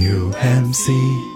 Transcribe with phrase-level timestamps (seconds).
[0.00, 1.29] New Hampshire.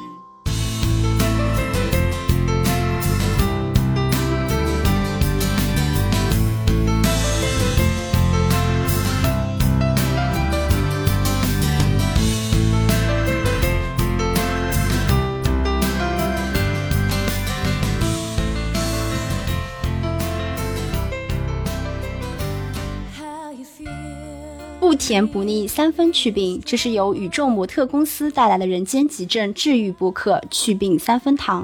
[25.07, 26.59] 甜不腻，三分祛病。
[26.65, 31.63] 这是由宇宙模特公司带来的人间急症治愈播客《祛病三分糖》。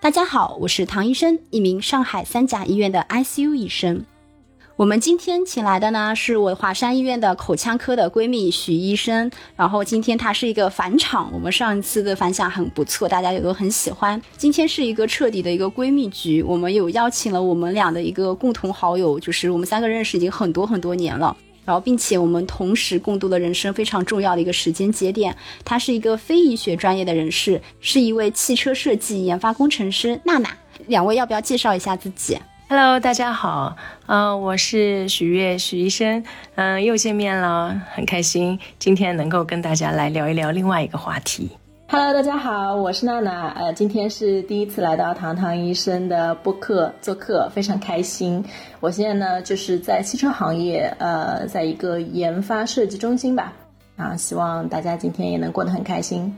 [0.00, 4.04] 大家好，我是唐医生，一名上海三甲医院的 ICU 医生。
[4.74, 9.30] 我们今天请来的呢，是我华山医院的口腔科的闺蜜许医生。
[9.54, 14.20] 然后今天她是一个返场，我们上一次的反响很不错，大家也都很喜欢。
[14.36, 21.36] 今天是一个彻底的一个闺蜜局，我们有邀请了我们俩的一个共同好友，就是我们三个认识已经很多很多年了。
[21.64, 25.36] 然后，并且我们同时共度了人生非常重要的一个时间节点。
[25.64, 30.20] 她是一个非医学专业的人士，是一位汽车设计研发工程师。
[30.24, 30.50] 娜娜，
[30.88, 32.36] 两位要不要介绍一下自己
[32.68, 41.50] ？Hello，大家好，嗯，我是许悦许医生，嗯，又见面了，很开心，今天能够跟大家来聊一聊另外一个话题。
[41.92, 43.50] Hello，大家好，我是娜娜。
[43.50, 48.42] 呃，今天是第一次来到糖糖医生的播客做客，非常开心。
[48.80, 53.52] 我现在呢，就是在汽车行业，呃，在一个研发设计中心吧。
[53.98, 56.34] 啊，希望大家今天也能过得很开心。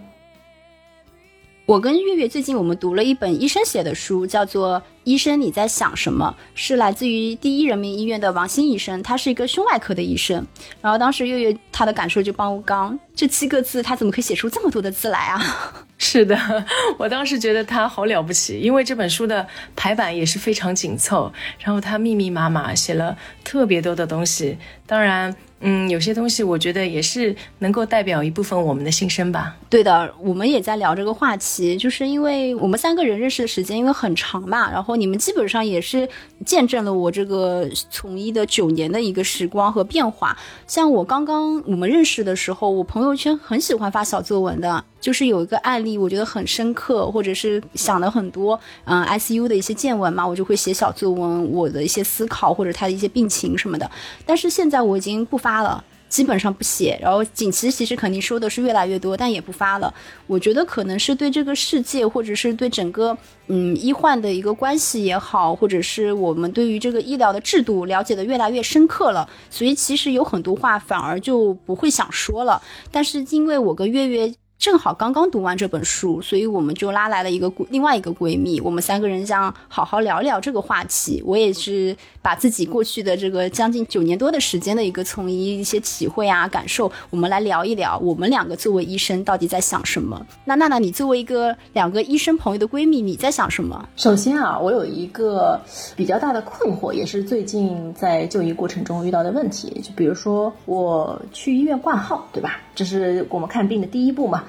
[1.66, 4.82] 我跟月月最近我们读了一本医生写的书，叫做。
[5.04, 6.34] 医生，你在想什么？
[6.54, 10.46] 是来自于第一人民医院的王鑫医生，他是一个胸外科的医生。
[10.80, 15.40] 然后当时月月他的感受就帮我刚这七个字，他怎么可以写出这么多的字来啊？
[15.98, 16.38] 是的，
[16.96, 24.56] 我当时觉得他好了不起，因为这本书的排版也是非常紧凑，然后他密密麻麻写了特别多的东西。
[24.86, 29.54] 当然，嗯，有些东西我觉得也是能够代表一部分我们的心声吧。
[29.68, 34.94] 对的，我们也在聊这个话题，就是因为我们三个人认识的时间因为很长嘛，然后。
[34.94, 36.08] 你们基本上也是
[36.46, 40.36] 见证了我这个从医的九年的一个时光和变化。
[40.68, 53.90] 像我刚刚我们认识的时候，我朋友圈很喜欢发小作文的，就是有一个案例，我觉得很深刻，或者是想了很多，嗯，ICU 的一些见闻嘛，我就会写小作文，我的一些思考或者他的一些病情什么的。
[54.24, 55.84] 但是现在我已经不发了。
[56.06, 59.92] 基本上不写，然后锦旗其实肯定收的是越来越多，但也不发了。
[60.28, 63.16] 我觉得可能是对这个世界，或者是对整个
[63.48, 72.62] 嗯医患的一个关系也好，或者是我们对于这个医疗的制度了解的越来越深刻了，所以其实有很多话反而就不会想说了。
[72.92, 74.32] 但是因为我跟月月。
[74.64, 81.22] 正好刚刚读完这本书，所以我们就拉来了一个另外一个闺蜜，我们三个人想好好聊聊这个话题。
[81.26, 87.98] 我也是把自己过去的这个将近九年多的时间的一个从医一些体会啊感受，我们来聊一聊。
[87.98, 90.26] 我们两个作为医生到底在想什么？
[90.46, 93.86] 那娜娜，你作为一个两个医生朋友的闺蜜，你在想什么？
[93.96, 95.60] 首先啊，我有一个
[95.94, 99.78] 比较大的困惑，也是最近在就医过程中遇到的问题。
[99.82, 102.62] 就比如说我去医院挂号，对吧？
[102.74, 104.44] 这是我们看病的第一步嘛。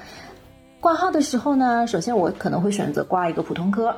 [0.80, 3.96] 挂号的时候呢，首先我可能会选择挂一个普通科，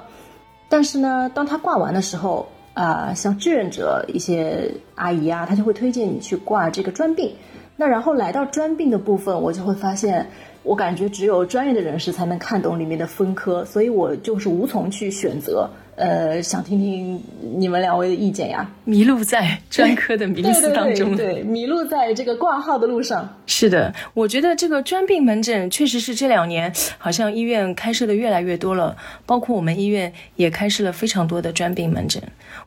[0.69, 7.35] 但是呢，当他挂完的时候，啊，像志愿者一些阿姨啊，她就会推荐你去挂这个专病。
[7.75, 10.29] 那然后来到专病的部分，我就会发现，
[10.67, 15.69] 我感觉只有专业的人士才能看懂里面的分科，所以我就是无从去选择。
[15.95, 17.19] 呃，想听听
[17.55, 18.69] 你们两位的意见呀。
[18.83, 23.27] 迷路在专科的名字当中，对，迷路在这个挂号的路上。
[23.47, 28.95] 是的，我觉得这个专病门诊确实是这两年好像医院开设的越来越多了，
[29.25, 32.21] 包括我们医院也开设了非常多的专病门诊。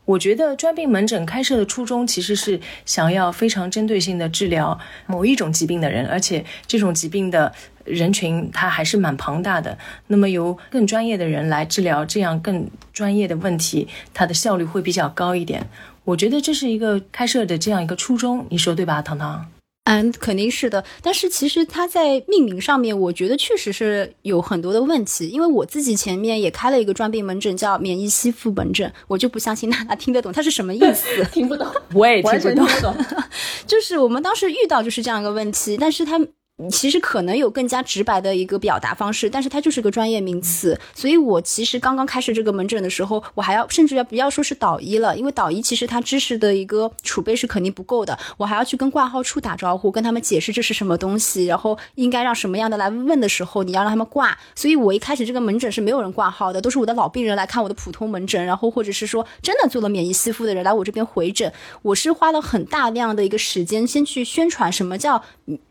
[0.04, 7.52] 我觉得专病门诊开设的初衷其实是想要非常针对性的治疗某一种疾病的人，而且这种疾病的。
[7.86, 9.76] 人群它还是蛮庞大的，
[10.08, 15.66] 那么由更专业的人来治疗这样更专业的问题，它的效率会比较高一点。
[16.04, 19.50] 我觉得这是一个开设的这样一个初衷，你说对吧，糖糖？
[19.90, 20.84] 嗯，肯定是的。
[21.02, 25.28] 但是其实它在命名上面，我觉得确实是有很多的问题。
[25.28, 32.94] 因为我自己前面也开了一个专病门诊，叫免疫吸附门诊，我就不相信娜娜听得懂它是什么意思， 听不懂，我也 听不懂。
[33.66, 36.20] 就是我们当时遇到就是这样一个问题，但是它。
[36.68, 40.78] 其实可能有更加直白的一个表达方式，但是它就是个专业名词。
[40.94, 48.18] 所以我其实刚刚开始这个门诊的时候，我还要甚至要不要说是导医了，因为导医其实他知识的一个储备是肯定不够的。
[48.36, 54.36] 我还要去跟挂号处打招呼，跟他们解释这是什么东西，然后应该让什么样的来问的时候，你要让他们挂。
[54.54, 61.52] 所以我一开始这个门诊是没有人挂号的，都是我的老病人来看我的普通门诊，然后或者是说真的做了免疫吸附的人来我这边回诊。
[61.82, 65.24] 我是花了很大量的一个时间先去宣传什么叫。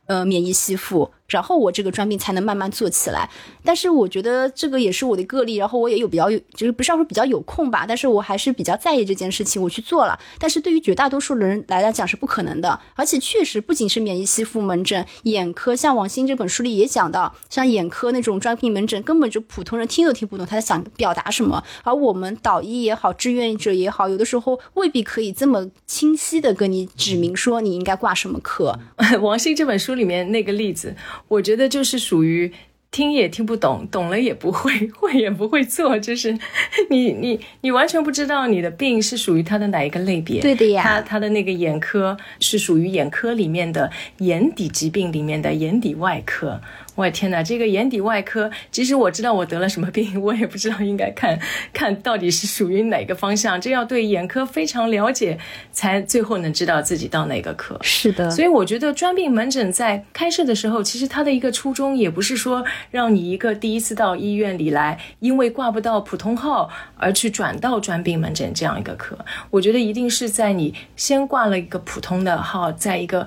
[0.10, 3.30] 呃，免疫吸附，然后我这个专病才能慢慢做起来。
[3.64, 10.20] 但是我觉得这个也是我的个例，然后我也有比较有，就是不是要说比较有空吧，但是我还是比较在意这件事情，我去做了。
[10.40, 28.78] 但是对于绝大多数人来来讲是不可能的，而且确实不仅是免疫吸附门诊，眼科像王鑫这本书里也讲到，像眼科那种专病门诊，根本就普通人听都听不懂他在想表达什么，而我们导医也好，志愿者也好，有的时候未必可以这么清晰的跟你指明说你应该挂什么科。
[29.22, 30.96] 王鑫这本书里面那个例子。
[31.28, 32.52] 我觉得就是属于
[32.92, 36.36] 听也听不懂，懂了也不会， 会也不会做，就是
[36.90, 40.42] 你你你完全不知道你的病是属于它的哪一个类别。
[40.42, 46.60] 对的呀，他他的那个眼科是属于眼科里面的眼底疾病里面的眼底外科。
[47.00, 51.40] 我的天哪，这个眼底外科，即使我知道我得了什么病，我也不知道应该看
[51.72, 53.60] 看到底是属于哪个方向。
[53.62, 55.40] 这要对眼科非常了解，
[55.72, 57.80] 才最后能知道自己到哪个科。
[57.82, 69.18] 是的，所以我觉得专病门诊在开设的时候，其实它的一个初衷也不是说让你一个第一次到医院里来，因为挂不到普通号而去转到专病门诊这样一个科。
[69.52, 73.26] 我觉得一定是在你先挂了一个普通的号，在一个。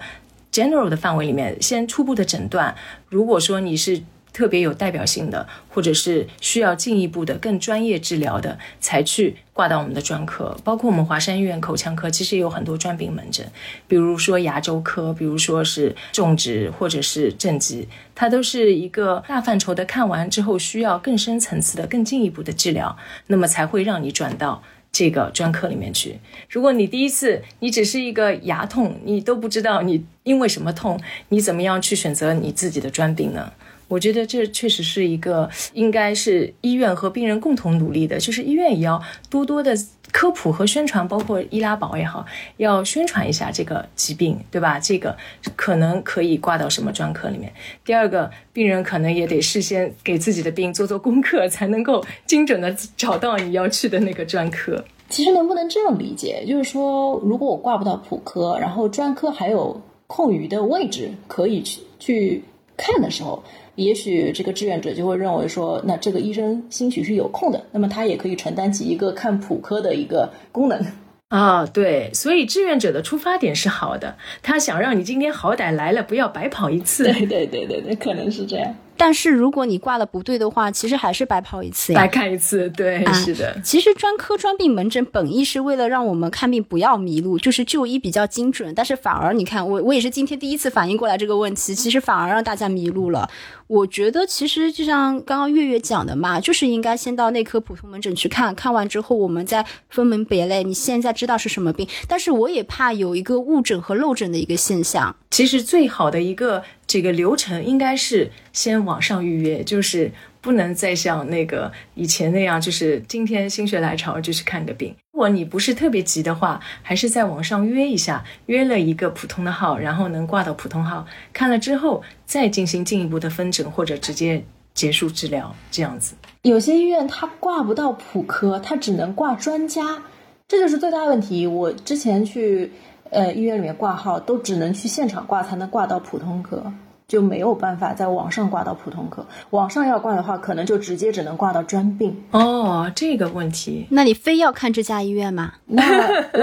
[0.53, 2.75] general 的范围里面，先初步的诊断。
[3.13, 10.57] 如果说你是特别有代表性的，或者是需要进一步的更专业治疗的，才去挂到我们的专科。
[10.65, 13.47] 包括我们华山医院口腔科，其实也有很多专病门诊，
[13.87, 19.85] 比如说牙周科，比如说是种植或者是正畸，它都是一个大范畴的。
[19.85, 24.63] 看完之后，需要更深层次的、更进一步的治疗，那么才会让你转到。
[24.93, 26.19] 这个专科里面去，
[26.51, 31.01] 如果你第一次你只是一个牙痛，你都不知道你因为什么痛，
[31.31, 33.51] 你怎么样去选择你自己的专病呢？
[33.93, 39.77] 我觉得这确实是一个应该是医院和病人共同努力的，就是医院也要多多的。
[40.13, 42.23] 科普和宣传，包括伊拉宝也好，
[42.59, 44.79] 要宣传一下这个疾病，对吧？
[44.79, 45.17] 这个
[45.57, 47.51] 可能可以挂到什么专科里面。
[47.83, 54.85] 第二个，病人可能也得事先给自己的病做做功课，才能够精准的找到你要去的那个专科。
[55.09, 62.45] 其实能不能这样理解，就是说，如果我挂不到普科，然后专科还有空余的位置可以去去
[62.77, 63.43] 看的时候。
[63.75, 70.85] 也许这个志愿者就会认为说，那这个医生兴许是有空的，那么他也可以承担起一个看普科的一个功能
[71.29, 71.65] 啊。
[71.65, 77.05] 对，所以志愿者的出发点是好的，他想让你今天好歹来了，不要白跑一次。
[77.05, 78.75] 对对对对对，可能是这样。
[78.97, 82.69] 但是如果你挂了不对的话，其实还是白跑一次呀，白看一次。
[82.71, 83.57] 对，是的。
[83.65, 88.73] 其实专科专病门诊本意是为了让我们看病不要迷路，就是就医比较精准。
[88.75, 93.29] 但是反而你看，我我也是今天第一次反应过来这个问题，其实反而让大家迷路了。
[93.67, 100.63] 我觉得其实就像刚刚月月讲的嘛，就是应该先到内科普通门诊去看看完之后，我们再分门别类。
[100.63, 105.17] 你现在知道是什么病，但是我也怕有一个误诊和漏诊的一个现象。
[105.31, 106.63] 其实最好的一个
[106.93, 110.13] 这个流程应该是先网上预约，就是
[110.43, 114.95] 不能再像那个以前那样，就是今天心血来潮就去看个病。
[115.11, 124.45] 如果你不是特别急的话，还是在网上约一下，约了一个普通的号，然后能挂到普通号，看了之后再进行进一步的分诊或者直接
[124.75, 126.15] 结束治疗，这样子。
[126.43, 130.03] 有些医院它挂不到普科，它只能挂专家，
[130.47, 131.47] 这就是最大问题。
[131.47, 132.71] 我之前去。
[133.13, 136.65] 呃，医院里面挂号都只能去现场挂才能挂到普通科，
[137.07, 139.27] 就没有办法在网上挂到普通科。
[139.51, 142.17] 网上要挂的话，可能就直接只能挂到专病。
[142.31, 145.53] 哦，这个问题，那你非要看这家医院吗？
[145.67, 145.85] 那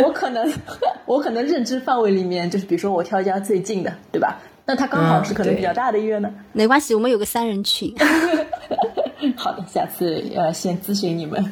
[0.04, 0.48] 我可能，
[1.08, 4.38] 我可能认知范围里面，就是比如说我挑一家最近的，对吧？
[4.66, 6.32] 那他刚好是可能比较大的医院呢。
[6.54, 7.92] 没关系，我们有个三人群。
[9.36, 11.44] 好的，下次呃先咨询你们。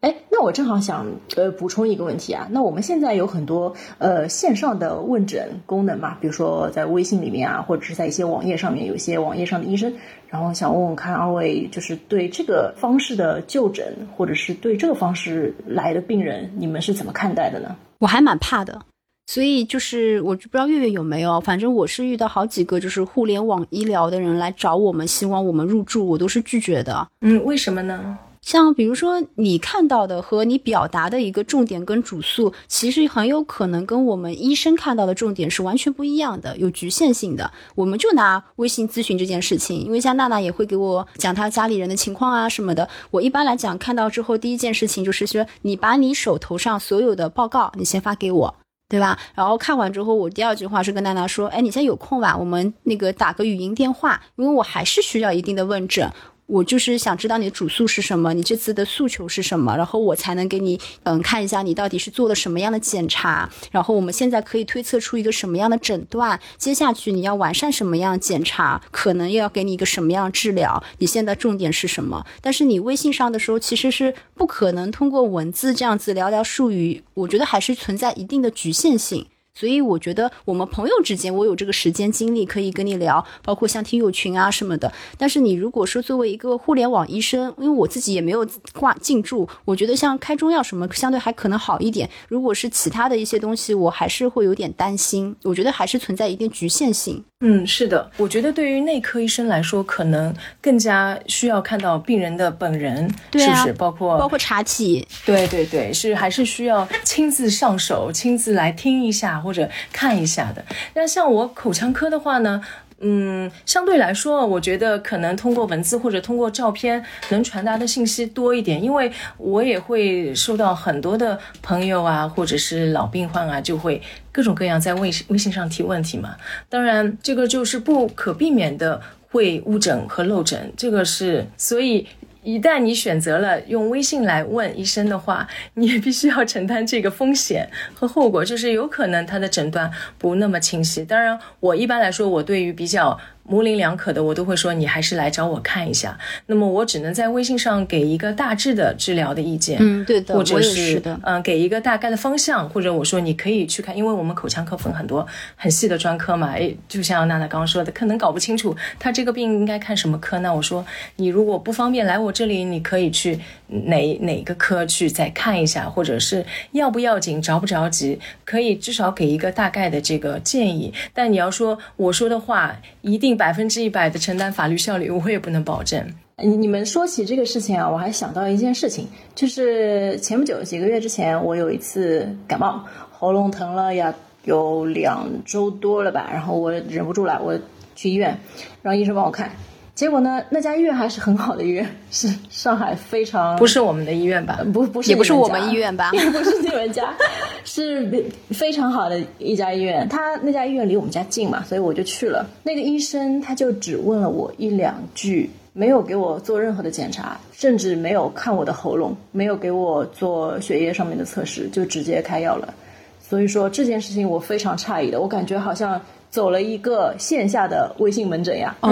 [0.00, 1.04] 哎，那我正好想
[1.36, 9.92] 呃补充一个问题啊，那我们现在有很多呃线上的问诊功能嘛，比如说在微信里面啊，或者是在一些网页上面，有一些网页上的医生，
[10.28, 17.74] 然后想问问看二位，就是对这个方式的就诊，或者是对这个方式来的病人，你们是怎么看待的呢？
[17.98, 18.80] 我还蛮怕的，
[19.26, 27.08] 所以就是我就不知道月月有没有，反正我是遇到好几个就是互联网医疗的人来找我们，希望我们入住，我都是拒绝的。
[27.20, 28.16] 嗯，为什么呢？
[28.48, 37.52] 像比如说你看到的和你表达的一个重点跟主诉，其实很有可能跟我们医生看到的重点是完全不一样的，有局限性的。
[37.74, 42.88] 我们就拿微信咨询这件事情，因为像娜娜也会给我讲她家里人的情况啊什么的。
[43.10, 48.54] 我一般来讲看到之后，第一件事情就是说，你把你手头上所有的报告你先发给我，
[48.88, 49.18] 对吧？
[49.34, 52.34] 然后看完之后，我第二句话是跟娜娜说，哎，你现在有空吧？
[52.34, 56.10] 我们那个打个语音电话，因为我还是需要一定的问诊。
[56.48, 72.24] 我就是想知道你的主诉是什么，你这次的诉求是什么，然后我才能给你嗯看一下你到底是做了什么样的检查，然后我们现在可以推测出一个什么样的诊断，接下去你要完善什么样检查，可能又要给你一个什么样治疗，你现在重点是什么？
[72.40, 79.26] 但是你微信上的时候其实是不可能通过文字这样子寥寥数语，我觉得还是存在一定的局限性。
[79.58, 84.92] 所以我觉得我们朋友之间，我有这个时间精力可以跟你聊，包括像听友群啊什么的。
[85.16, 92.08] 但是你如果说作为一个互联网医生，因为我自己也没有挂进驻，我觉得像开中药什么相对还可能好一点。
[92.28, 95.34] 如果是其他的一些东西，我还是会有点担心。
[95.42, 97.24] 我觉得还是存在一定局限性。
[97.40, 103.72] 嗯，是的，我觉得对于内科医生来说，可能更加需要看到病人的本人，是不是？
[103.74, 110.64] 包括包括查体，对对对，是还是需要亲自上手，亲自来听一下或者看一下的。
[110.94, 112.60] 那像我口腔科的话呢？
[113.00, 124.02] 嗯，相对来说，我觉得可能通过文字或者通过照片能传达的信息多一点，因为我也会收到很多的朋友啊，或者是老病患啊，就会
[124.32, 126.34] 各种各样在微微信上提问题嘛。
[126.68, 129.00] 当然，这个就是不可避免的
[129.30, 132.06] 会误诊和漏诊，这个是所以。
[132.48, 141.04] 一旦你选择了用微信来问医生的话，你也必须要承担这个风险和后果，就是有可能他的诊断不那么清晰。
[141.04, 143.20] 当然，我一般来说，我对于比较。
[143.48, 146.16] 模棱两可的，我都会说你还是来找我看一下。
[146.46, 155.26] 那么我只能在微信上给一个大致的治疗的意见，嗯，对的，或者是嗯给一个大概的方向，或者我说你可以去看，因为我们口腔科分很多
[155.56, 160.38] 很细的专科嘛，诶，就像娜娜刚刚说的，可能搞不清楚他这个病应该看什么科。
[160.40, 160.84] 那我说
[161.16, 170.92] 你如果不方便来我这里，你可以去哪哪个科去再看一下，或者是要不要紧，着不着急，可以至少给一个大概的这个建议。
[171.14, 173.37] 但你要说我说的话一定。
[173.38, 176.04] 百分之一百的承担法律效力，我也不能保证。
[176.36, 184.14] 你们说起这个事情啊，我还想到一件事情，就是前不久几个月之前，我有一次感冒，喉咙疼了呀，
[184.44, 187.58] 有两周多了吧，然后我忍不住了，我
[187.96, 188.38] 去医院，
[188.82, 189.50] 让医生帮我看。
[189.98, 190.40] 结果呢？
[190.48, 194.60] 那家医院还是很好的医院， 是上海非常不是我们的医院吧？
[194.72, 196.10] 不，不是，也不是我们医院吧？
[196.14, 197.12] 也不是你们家，
[197.66, 198.08] 是
[198.50, 200.08] 非常好的一家医院。
[200.08, 202.48] 他那家医院离我们家近嘛，所以我就去了。
[202.62, 212.72] 那个医生他就只问了我一两句，没有给我做任何的检查，甚至没有看我的喉咙，没有给我做血液上面的测试，就直接开药了。
[213.20, 216.00] 所以说这件事情我非常诧异的，我感觉好像
[216.30, 218.74] 走了一个线下的微信门诊呀。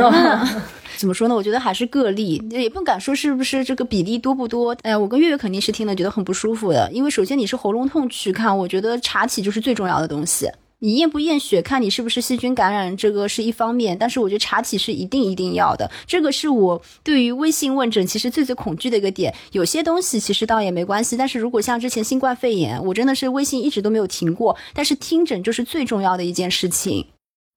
[0.96, 1.34] 怎么说呢？
[1.34, 4.74] 我觉得还是个例，也不敢说是不是这个比例多不多。
[4.80, 10.50] 哎呀，我跟月月肯定是听了觉得很不舒服的，因为首先你是喉咙痛去看，我觉得查体就是最重要的东西。
[10.78, 15.90] 你验不验血，看你是不是细菌感染，这个是一方面，但是我觉得查体是一定一定要的。
[16.06, 19.34] 这个是我对于微信问诊其实最最恐惧的一个点。
[19.52, 27.06] 有些东西其实倒也没关系，但是如果像之前新冠肺炎，我真的是微信一直都没有停过，但是听诊就是最重要的一件事情。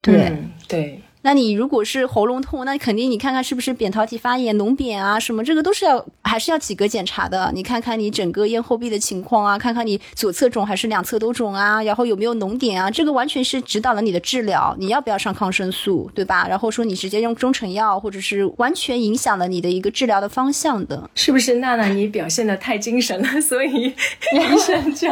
[0.01, 0.37] 对
[0.67, 1.08] 对。
[1.21, 7.51] 那你如果是喉咙痛，那肯定你看看是不是扁桃体发炎、脓扁啊什么，这个都是要还是要几个检查的。
[7.53, 16.47] 你看看你整个咽后壁的情况啊，看看你左侧肿还是两侧都肿啊，然后有没有脓点啊，这个完全是指导了你的治疗，你要不要上抗生素，对吧？
[16.47, 21.55] 然后说你直接用中成药，或者是完全影响了你的一个治疗的方向的，是不是？
[21.55, 25.09] 娜娜，你表现的太精神了，所以医生就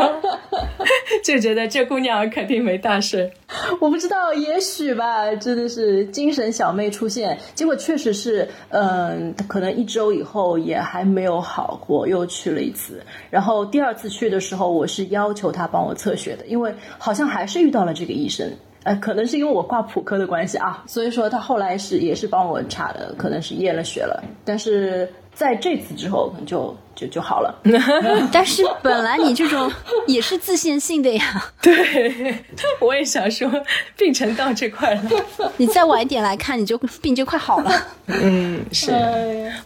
[1.23, 3.29] 就觉得这姑娘肯定没大事。
[3.81, 13.01] 我不知道，也许吧，真的是精神小妹出现，结果确实是，嗯，可能一周以后也还没有好过，又去了一次。
[13.29, 18.51] 然后第二次去的时候，我是要求他帮我测血的，因为好像还是遇到了这个医生，
[18.83, 26.75] 呃，可能是因为我挂普科的关系啊，所以说他后来是也是帮我查的，可能是验了血了，但是在这次之后可能就。
[26.97, 27.55] 就 就好了，
[28.33, 29.71] 但是本来你这种
[30.07, 31.53] 也是自限性的呀。
[31.61, 32.43] 对，
[32.81, 33.49] 我也想说，
[33.95, 35.03] 病程到这块了，
[35.57, 37.87] 你再晚一点来看，你就病就快好了。
[38.07, 38.91] 嗯，是。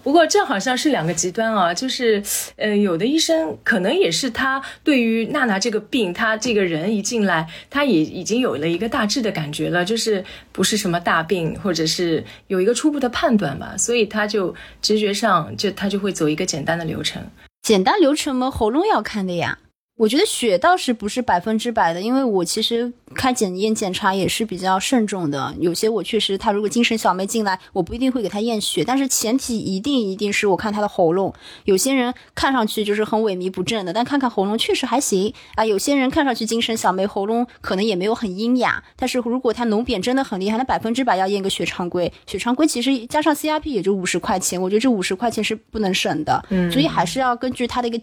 [0.03, 2.21] 不过这好像是两个极端啊，就是，
[2.57, 17.20] 呃，有的医生可能也是他对于娜娜这个病，他这个人一进来，他也已经有了一个大致的感觉了，就是不是什么大病，或者是有一个初步的判断吧，所以他就直觉上就他就会走一个简单的流程。
[17.61, 18.49] 简单流程吗？
[18.49, 19.59] 喉咙要看的呀。
[20.01, 25.53] 我觉得血倒是不是百分之百的，因为我其实开检验检查也是比较慎重的。
[25.59, 31.31] 有些我确实，他如果精神小妹进来，我不一定会给他验血，但是前提一定一定是我看他的喉咙。
[31.65, 35.63] 有些人看上去就是很萎靡不振的，但看看喉咙确实还行啊。
[35.63, 42.11] 有些人看上去精神小妹，喉咙可能也没有很阴哑，但是如果他脓扁真的很厉害，那百分之百要验个血常规。
[42.25, 46.43] 血常规其实加上 CRP 也就五十块钱，我觉得这五十块钱是不能省的。
[46.49, 48.01] 嗯，所以还是要根据他的一个。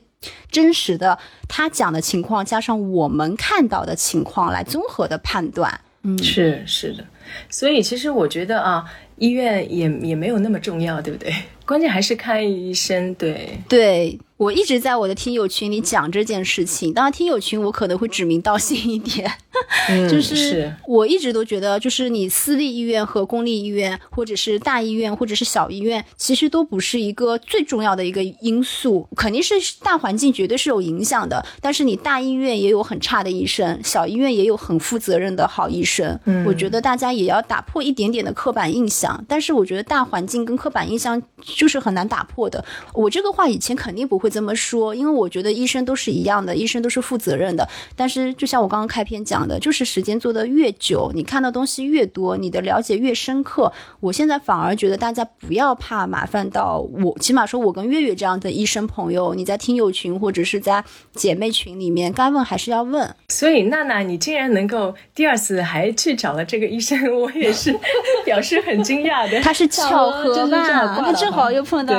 [0.50, 5.80] 真实的他讲的情况，加上我们看到的情况来综合的判断。
[6.02, 7.04] 嗯，是是的，
[7.50, 8.84] 所以其实我觉得啊，
[9.18, 11.32] 医院也也没有那么重要，对不对？
[11.66, 13.14] 关键还是看医生。
[13.14, 14.18] 对对。
[14.38, 19.28] 我一直在我的听友群里讲这件事情，当然听友群我可能会指名道姓一点，
[20.08, 31.44] 就是我一直都觉得，就是你私立医院和公立医院，或者是大医院或者是小医院，其实都不是一个最重要的一个因素，肯定是大环境绝对是有影响的。
[31.60, 36.16] 但是你大医院也有很差的医生，小医院也有很负责任的好医生。
[36.26, 42.64] 嗯，我觉得大家也要打破一点点的刻板印象，但是我觉得大环境跟刻板印象就是很难打破的。
[42.94, 44.28] 我这个话以前肯定不会。
[44.28, 47.66] 这么说，因为我觉得医生都是一样的，医生都是负责任的。
[47.96, 53.72] 但是，就像我刚刚开篇讲的，就是时间做的越久，你看到东西越多，你的了解越深刻。
[54.00, 60.84] 我现在反而觉得大家不要怕麻烦到我，起码说我跟月月这样的医生朋友，你在听友群或者是在
[61.14, 63.16] 姐妹群里面，该问还是要问。
[63.30, 67.74] 所以，娜娜，你竟然能够第二次还去找了这个医生，我也是
[68.26, 69.40] 表示很惊讶的。
[69.40, 71.02] 他是巧合吧？
[71.02, 71.94] 他正好又碰到。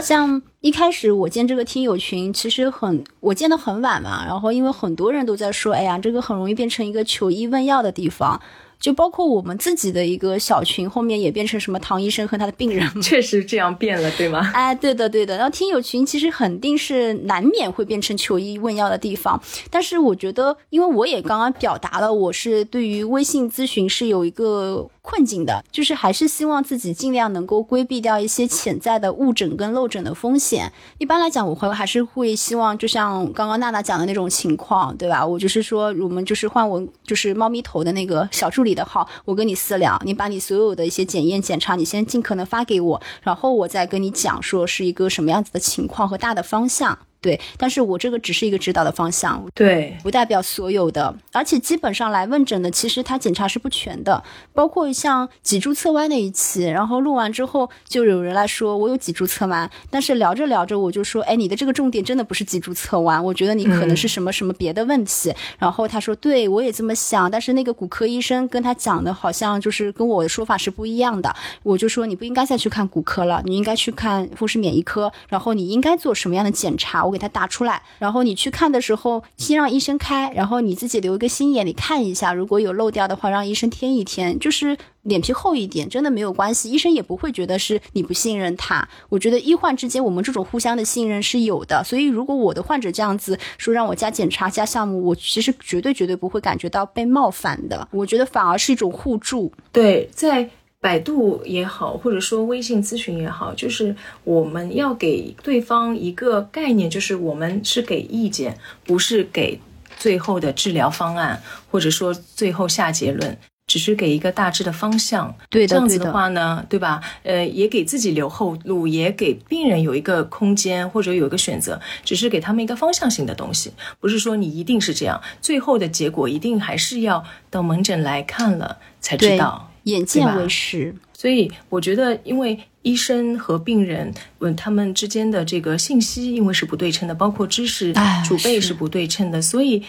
[0.00, 8.40] 像一开始我建这个听友群，其实很我建的很晚嘛，然后因为很多人都在说，哎呀，这个很容易变成一个求医问药的地方。
[8.80, 14.50] 就包括我们自己的一个小群，后面也变成什么唐医生和他的病人， 确实这样变了，对吗？
[14.54, 15.36] 哎，对的，对的。
[15.36, 30.72] 然后听友群其实肯定是难免会变成求医问药的地方，但是我觉得，因为我也刚刚表达了，我是对于微信咨询是有一个困境的，就是还是希望自己尽量能够规避掉一些潜在的误诊跟漏诊的风险。
[30.98, 35.26] 一般来讲，我会还是会希望，就像刚刚娜娜讲的那种情况，对吧？
[35.26, 38.67] 我就是说，我们就是换我就是猫咪头的那个小助理。
[38.68, 46.98] 你的号，我跟你私聊，你把你所有的一些检验检查，你先尽可能发给我，然后我再跟你讲说是一个什么样子的情况和大的方向。
[47.20, 51.14] 对，但是我这个只是一个指导的方向，对，不代表所有的。
[51.32, 54.22] 而且基本上来问诊的，其实他检查是不全的，
[54.52, 65.34] 包括像脊柱侧弯那一期，然后录完之后，就有人来说我有脊柱侧弯，但是聊着聊着我就说，哎，你的这个重点真的不是脊柱侧弯，我觉得你可能是什么什么别的问题。
[65.58, 71.34] 然后他说，对我也这么想，但是那个骨科医生跟他讲的好像就是跟我的说法是不一样的。
[71.64, 77.07] 我就说你不应该再去看骨科了，你应该去看风湿免疫科，然后你应该做什么样的检查？
[77.08, 88.86] 我给他打出来，然后你去看的时候，先让医生开，然后你自己留一个心眼，你看一下，如果有漏掉的话，让医生添一添，就是脸皮厚一点，真的没有关系，医生也不会觉得是你不信任他。
[89.08, 99.50] 我觉得医患之间，我们这种互相的信任是有的，所以如果我的患者这样子说让我加检查加项目，我其实绝对绝对不会感觉到被冒犯的，我觉得反而是一种互助。
[99.72, 100.50] 对，在。
[100.80, 109.60] 百度也好，或者说微信咨询也好，就是我们要给对方一个概念，就是我们是给意见，不是给
[109.98, 113.36] 最后的治疗方案，或者说最后下结论，
[113.66, 115.34] 只是给一个大致的方向。
[115.50, 117.02] 对的，这样子的话呢，对吧？
[117.24, 129.67] 呃，也给自己留后路，也给病人有一个空间或者有一个选择，只是给他们一个方向性的东西，不是说你一定是这样，最后的结果一定还是要到门诊来看了才知道。
[129.84, 137.92] 眼见为实，所以我觉得，因为医生和病人，嗯，他们之间的这个信息，因为是不对称的，包括知识
[138.24, 139.82] 储备是不对称的，所以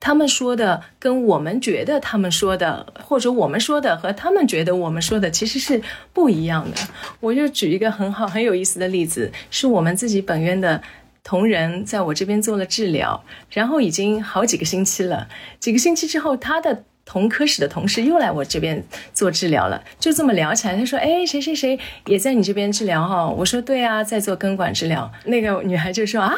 [0.00, 5.80] 他们说的跟我们觉得他们说的，或者我们说的和他们觉得我们说的，其实是
[6.12, 6.76] 不一样的。
[7.20, 10.82] 我就举一个很好很有意思的例子，是我们自己本院的
[11.22, 15.28] 同仁在我这边做了治疗，然后已经好几个星期了，
[15.58, 16.84] 几个星期之后，他的。
[17.04, 20.76] 同科室的同事又来我这边做治疗了，就这么聊起来。
[20.76, 26.34] 他说：“哎，谁谁谁也在你这边治疗哈？”我说：“对啊，在做根管治疗。”那个女孩就说：“啊，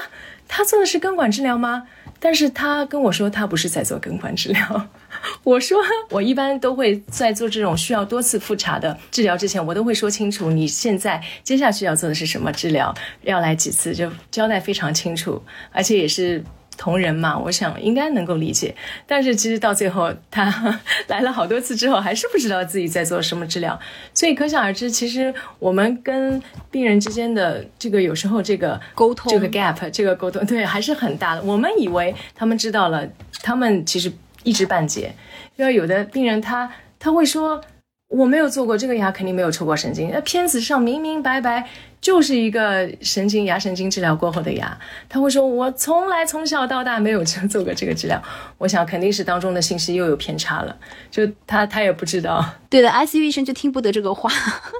[0.48, 1.85] 她做的是根管治疗吗？”
[2.18, 4.88] 但是她跟我说她不是在做根管治疗。
[5.44, 5.79] 我说
[6.11, 16.42] ：“我一般都会在做这种需要多次复查的治疗之前，我都会说清楚你现在接下去要做的是什么治疗，要来几次，就交代非常清楚，而且也是。”
[16.77, 18.75] 同仁嘛，我想应该能够理解。
[19.07, 23.79] 但是其实到最后，他 来了好多次之后，还是不知道自己在做什么治疗。
[24.15, 31.43] 所以可想而知，其实我们跟病人之间的这个有时候这个沟通，这个 gap，这个沟通对还是很大的。
[31.43, 33.09] 我们以为他们知道了，
[33.43, 34.12] 他们其实
[34.43, 35.15] 一知半解。
[35.57, 37.61] 因为有的病人他他会说。
[38.09, 40.09] 我没有做过这个牙，肯定没有抽过神经。
[40.12, 41.69] 那片子上明明白白
[42.07, 48.23] 就是一个神经牙神经治疗过后的牙，他会说：“我从来从小到大没有做过这个治疗。
[48.59, 50.77] ”我想肯定是当中的信息又有偏差了，
[51.11, 52.49] 就他他也不知道。
[52.71, 54.31] 对的，ICU 医生就听不得这个话，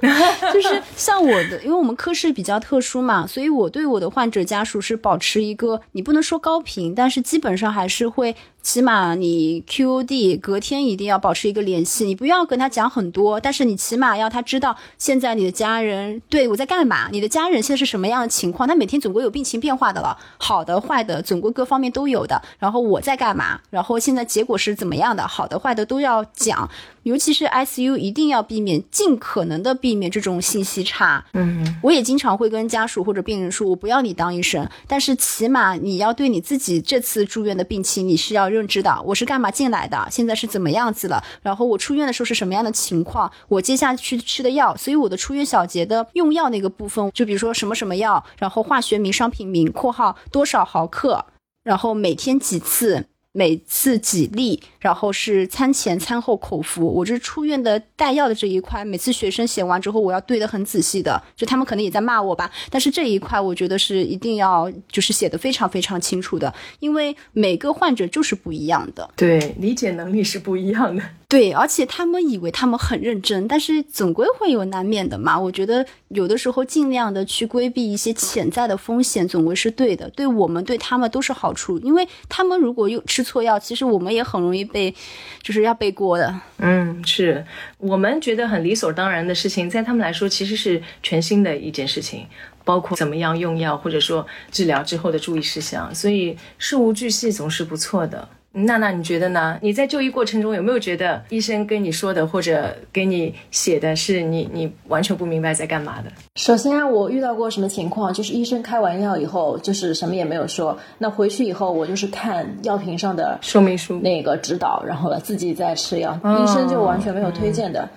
[0.53, 8.33] 就是像我的，因为我们科室比较特殊嘛，所以我对我的患者家属是保持一个，你不能说高频，但是基本上还是会。
[8.63, 22.39] 起码你 QOD 隔天一定要保持一个联系，你不要跟他讲很多，但是你起码要他知道现在你的家人对我在干嘛，你的家人现在是什么样的情况，他每天总归有病情变化的了，好的坏的总归各方面都有的。
[22.59, 26.69] 然后我在干嘛，然后现在结果是怎么样的，好的坏的都要讲。
[27.07, 31.23] 尤其是 ICU 一定要避免，尽可能的避免这种信息差。
[31.31, 39.01] 嗯，我也经常会跟家属或者病人说，我不要你当医生，但是起码你要对你自己这次住院的病情，你是要认知的。
[39.05, 40.05] 我是干嘛进来的？
[40.11, 41.23] 现在是怎么样子了？
[41.41, 43.31] 然后我出院的时候是什么样的情况？
[43.47, 51.23] 我接下去吃的药，所以我的出院小结的用药那个部分，就比如说什么什么药，然后化学名、商品名（括号多少毫克），
[51.63, 53.05] 然后每天几次。
[53.37, 56.87] 每次几粒，然后是餐前、餐后口服。
[56.87, 61.21] 我这出院的带药的这一块，每次学生写完之后，我要对的很仔细的。
[61.35, 71.03] 就他们可能也在骂我吧，但是这一块我觉得是一定要就是写的非常非常清楚的，因为每个患者就是不一样的，对，理解能力是不一样的。
[71.29, 75.37] 对，而且他们以为他们很认真，但是总归会有难免的嘛。
[75.37, 80.09] 我觉得有的时候尽量的去规避一些潜在的风险，总归是对的。
[80.11, 84.95] 对我们对他们都是好处，因为他们如果又吃错药，其实我们也很容易被，
[85.41, 86.33] 就是要背锅的。
[86.59, 87.45] 嗯，是
[87.77, 92.25] 我们觉得很理所当然的事情，在他们来说其实是全新的一件事情，
[92.63, 95.93] 包括怎么样用药，或者说治疗之后的注意事项。
[95.93, 98.29] 所以事无巨细总是不错的。
[98.65, 99.57] 娜娜，你觉得呢？
[99.61, 106.11] 你在就医过程中有没有觉得医生跟你说的或者给你写的是你你完全不明白在干嘛的？
[106.35, 110.77] 首先，我遇到过什么情况，就是医生开完药以后，就是什么也没有说。
[110.97, 117.87] 那回去以后，我就是看药瓶上的说明书那个指导，然后自己再吃药，医生就完全没有推荐的，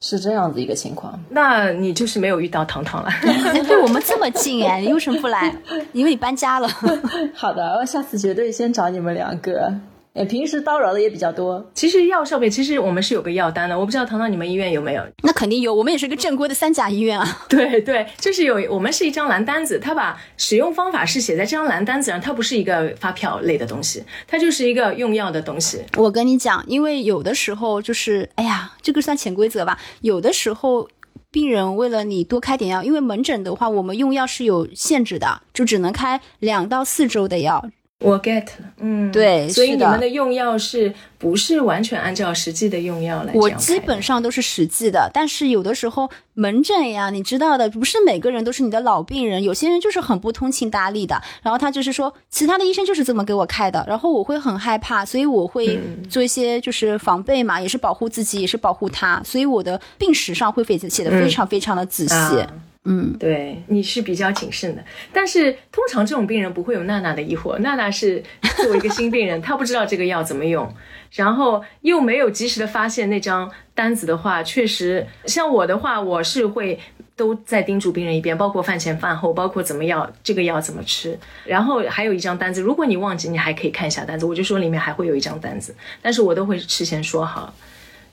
[0.00, 1.18] 是这样子一个情况。
[1.30, 3.10] 那你就是没有遇到糖糖了？
[3.66, 5.54] 对我们这么近哎，你为什么不来？
[5.92, 6.68] 因为你搬家了。
[7.34, 9.72] 好的，我下次绝对先找你们两个。
[10.14, 11.70] 哎，平时叨扰的也比较多。
[11.72, 15.02] 其实药上面，其实我们是有个药单的，我不知道糖糖你们医院有没有？
[15.22, 17.38] 那肯定有，我们也是个正规的三甲医院啊。
[17.48, 25.82] 对对，就是有，我们是一张蓝单子，他把使用方法是写在这张蓝单子上，它不是一个发票类的东西，它就是一个用药的东西。
[25.96, 29.78] 我跟你讲，因为有的时候就是，哎呀，这个算潜规则吧。
[30.02, 30.90] 有的时候
[31.30, 37.70] 病人为了你多开点药，因为门诊的话，我们用药是有限制的，就只能开两到四周的药。
[38.02, 43.32] 我 get 了，嗯，对，所以你们的用药是不是完全按照实际的用药来？
[43.34, 55.78] 我基本上都是实际的，但是有的时候门诊呀，你知道的，不是每个人都是你的老病人，有些人就是很不通情达理的，然后他就是说，其他的医生就是这么给我开的，然后我会很害怕，所以我会
[56.10, 62.14] 做一些就是防备嘛，也是保护自己，也是保护他，所以我的病史上会写写的非常非常的仔细。
[62.14, 62.48] 嗯，
[62.84, 63.16] 嗯。
[63.18, 67.56] 对，你是比较谨慎的，但是通常这种病人不会有娜娜的疑惑。
[67.58, 68.22] 娜娜是
[68.56, 70.72] 作为一个新病人，她不知道这个药怎么用，
[71.12, 76.80] 然后又没有及时的发现那张单子的话，确实像我的话，我是会
[77.14, 87.54] 都在叮嘱病人一遍，包括饭前饭后，包括怎么药这个药怎么吃，然后还有一张单子，如果你忘记，你还可以看一下单子，我就说里面还会有一张单子，但是我都会事先说好。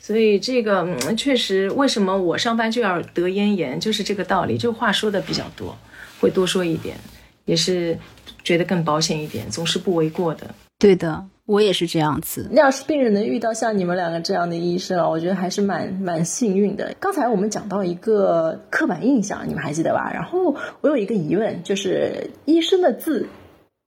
[0.10, 4.58] 所以这个确实，为什么我上班就要得咽炎，就是这个道理。
[4.58, 5.78] 就话说的比较多，
[6.20, 6.98] 会多说一点，
[7.46, 7.96] 也是
[8.44, 10.48] 觉得更保险一点，总是不为过的。
[10.80, 12.50] 对的，我也是这样子。
[12.54, 16.96] 要是病人能遇到像你们两个这样的医生啊，我觉得还是蛮蛮幸运的。
[17.00, 20.10] 刚才我们讲到一个刻板印象，你们还记得吧？
[20.12, 23.28] 然后我有一个疑问，就是医生的字，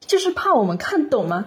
[0.07, 1.47] 就是怕我们看懂吗？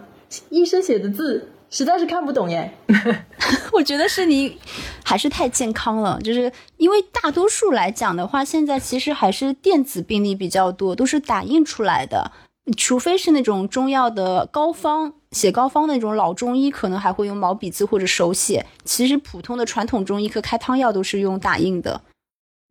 [0.50, 1.48] 医生写的字。
[1.72, 2.72] 实在是看不懂耶，
[3.74, 4.58] 我觉得是你
[5.04, 12.32] 还是太健康了，就是因为大多数来讲的话，现在其实还是电子病历比较多，都是打印出来的，
[12.78, 18.66] 除非是那种中药的膏方写膏方那种老中医，可能还会用毛笔字或者手写。
[18.84, 22.02] 其实普通的传统中医科开汤药都是用打印的。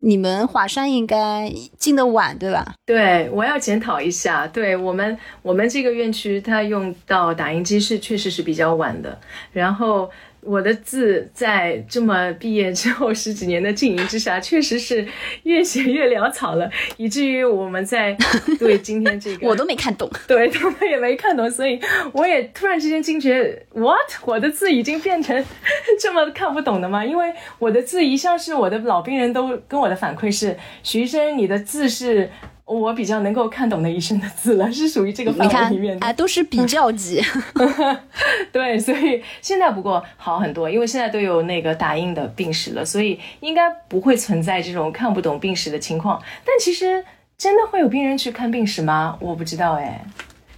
[0.00, 2.74] 你们华山应该进的晚，对吧？
[2.84, 4.46] 对，我要检讨一下。
[4.46, 9.18] 对我们，我们这个院区它用到打印机是确实是比较晚的，
[9.52, 10.10] 然后。
[10.46, 15.07] 我的字在这么毕业之后十几年的经营之下，确实是
[15.44, 18.16] 越写越潦草了，以至于我们在
[18.59, 21.80] 对今天这个 我都没看懂， 对他们也没看懂，所以
[22.12, 23.96] 我也突然之间惊觉，what？
[24.24, 25.44] 我的字已经变成
[26.00, 27.04] 这么看不懂的吗？
[27.04, 32.30] 因为我的字一向是我的老病人都跟我的反馈是，徐医生你的字是。
[32.64, 37.22] 我比较能够看懂的医生的字了，是属于这个范围里面的，啊，都是比较级。
[38.50, 46.18] 对，所以现在不过好很多，因为现在都有那个打印的病史了，所以应该不会存在这种看不懂病史的情况。
[46.44, 47.05] 但其实
[47.37, 49.18] 真的会有病人去看病史吗？
[49.20, 50.05] 我不知道哎。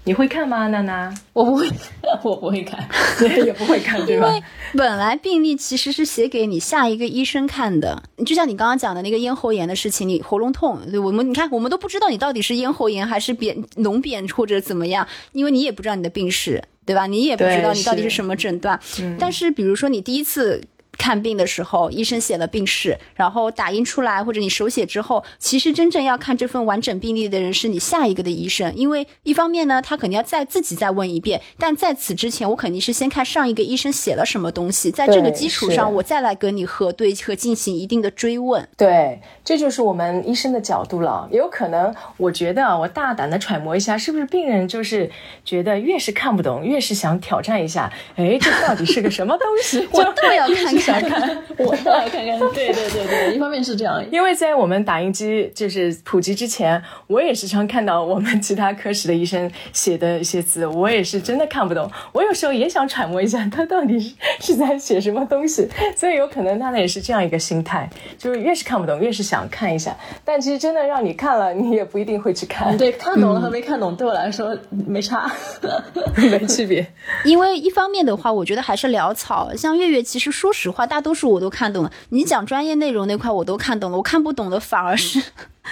[0.07, 1.13] 你会看吗，娜娜？
[1.33, 1.69] 我不会，
[2.23, 2.79] 我不会看，
[3.45, 4.29] 也不会看， 对吧？
[4.29, 4.43] 因为
[4.73, 8.01] 本来病历其实是写给你下一个医生看的。
[8.25, 17.09] 就像你刚刚讲的那个咽喉炎的事情，你喉咙痛，对我们你看，我们都不知道你到底是咽喉炎还是扁脓扁或者怎么样，因为你也不知道你的病史，对吧？
[17.09, 18.79] 你也不知道你到底是什么诊断。
[19.19, 20.63] 但是比如说你第一次。
[20.99, 38.67] 看病的时候，医生写了病史，然后打印出来，或者你手写之后，其实真正要看这份完整病历的人是你下一个的医生，因为一方面呢，他肯定要再自己再问一遍，但在此之前，我肯定是先看上一个医生写了什么东西，在这个基础上，我再来跟你核对和进行一定的追问。
[38.77, 41.29] 对，这就是我们医生的角度了。
[41.31, 45.11] 有可能，我觉得我大胆的揣摩一下，是不是病人就是
[45.45, 47.93] 觉得越是看不懂，越是想挑战一下？
[48.17, 49.87] 哎，这到底是个什么东西？
[49.93, 50.86] 我倒要看看。
[50.87, 52.39] 想看，我倒要看看。
[52.55, 61.91] 对对对对，一方面是这样，因为在我们打印机就是普及之前，我也时常看到我们其他科室的医生写的一些字，我也是真的看不懂。
[62.13, 65.69] 我有时候也想揣摩一下，他到底是是在写什么东西。
[65.97, 69.97] 所以有可能他也是这样一个心态，就是越是看不懂，越是想看一下。
[70.25, 72.79] 但其实真的让你看了，你也不一定会去看。
[72.79, 75.29] 对，看懂了和没看懂对我来说没差，
[76.17, 76.87] 没区别。
[77.25, 79.53] 因为一方面的话，我觉得还是潦草。
[79.57, 80.76] 像月月，其实说实话。
[80.77, 85.23] 话大多数我都看懂了，你讲专业内容那块我都看懂了，我看不懂的反而是。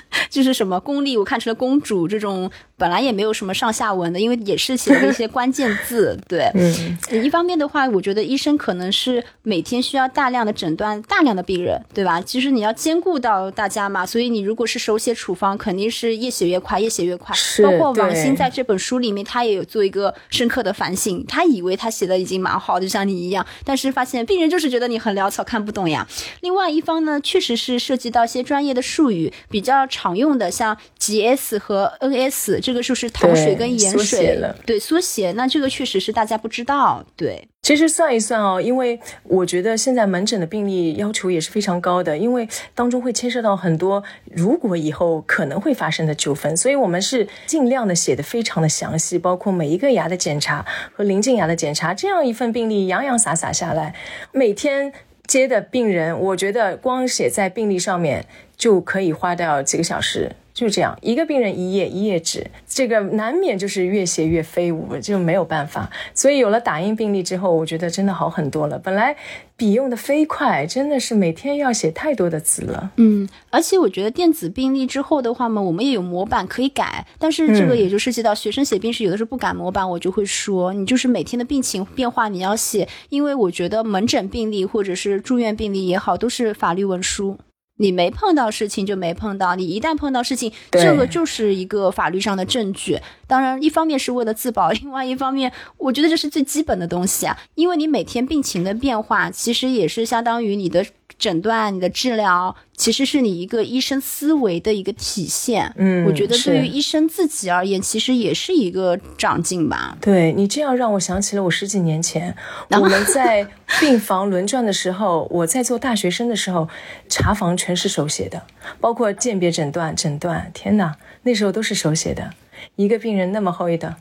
[0.30, 6.18] 就是什么功力，我看成了公主这种，本来也没有什么上下文的，因为也是写了一些关键字。
[6.28, 12.20] 对， 嗯，一方面的话，我觉得医生可能是每天需要大量的诊断大量的病人，对吧？
[12.20, 17.34] 其实你要兼顾到大家嘛，所以你如果是手写处方，肯定是越写越快，越写越快。
[17.62, 26.06] 包括王鑫在这本书里面，他也有做一个深刻的反省，他以为他写的已经蛮好，就像你一样，但是发现病人就是觉得你很潦草，看不懂呀。
[26.40, 29.83] 另外一方呢，确实是涉及到一些专业的术语，比较。
[29.86, 35.32] 常用的像 GS 和 NS，这个就是糖水跟盐水，对缩写。
[35.32, 37.04] 那这个确实是大家不知道。
[37.16, 51.94] 对，其实算一算哦，因为我觉得现在门诊的病例要求也是非常高的，因为当中会牵涉到很多如果以后可能会发生的纠纷，所以我们是尽量的写的非常的详细，包括每一个牙的检查和临近牙的检查。
[51.94, 53.94] 这样一份病例洋洋洒洒下来，
[54.32, 54.92] 每天
[55.26, 58.26] 接的病人，我觉得光写在病历上面。
[58.56, 65.90] 就可以花掉几个小时，就这样一个病人一页一页纸，这个难免就是越写越飞舞，就没有办法。
[66.14, 68.78] 所以有了打印病历之后，我觉得真的好很多了。
[68.78, 69.16] 本来
[69.56, 72.92] 笔用的飞快，真的是每天要写太多的字了。
[72.96, 87.36] 嗯，而且我觉得电子病历之后的话嘛，我们也有模板可以改，但是这个也就涉及到学生写病史，有的时候不改模板，我就会说你就是每天的病情变化你要写，因为我觉得门诊病历或者是住院病历也好，都是法律文书。
[87.76, 92.98] 你没碰到事情就没碰到，你一旦碰到事情，这个就是一个法律上的证据。
[93.26, 97.36] 当然，一方面是为了自保，另外一方面，我觉得这是最基本的东西啊。
[97.54, 100.86] 因为你每天病情的变化，其实也是相当于你的
[101.18, 105.72] 诊断、你的治疗，其实是你一个医生思维的一个体现。
[105.76, 109.96] 嗯，我觉得对于医生自己而言，其实也是一个长进吧。
[110.00, 112.34] 对你这样让我想起了我十几年前
[112.70, 113.46] 我们在
[113.80, 116.68] 病房轮转的时候，我在做大学生的时候，
[117.08, 118.42] 查房全是手写的，
[118.80, 120.50] 包括鉴别诊断、诊断。
[120.52, 122.30] 天哪，那时候都是手写的。
[122.76, 123.96] 一个病人那么厚一沓，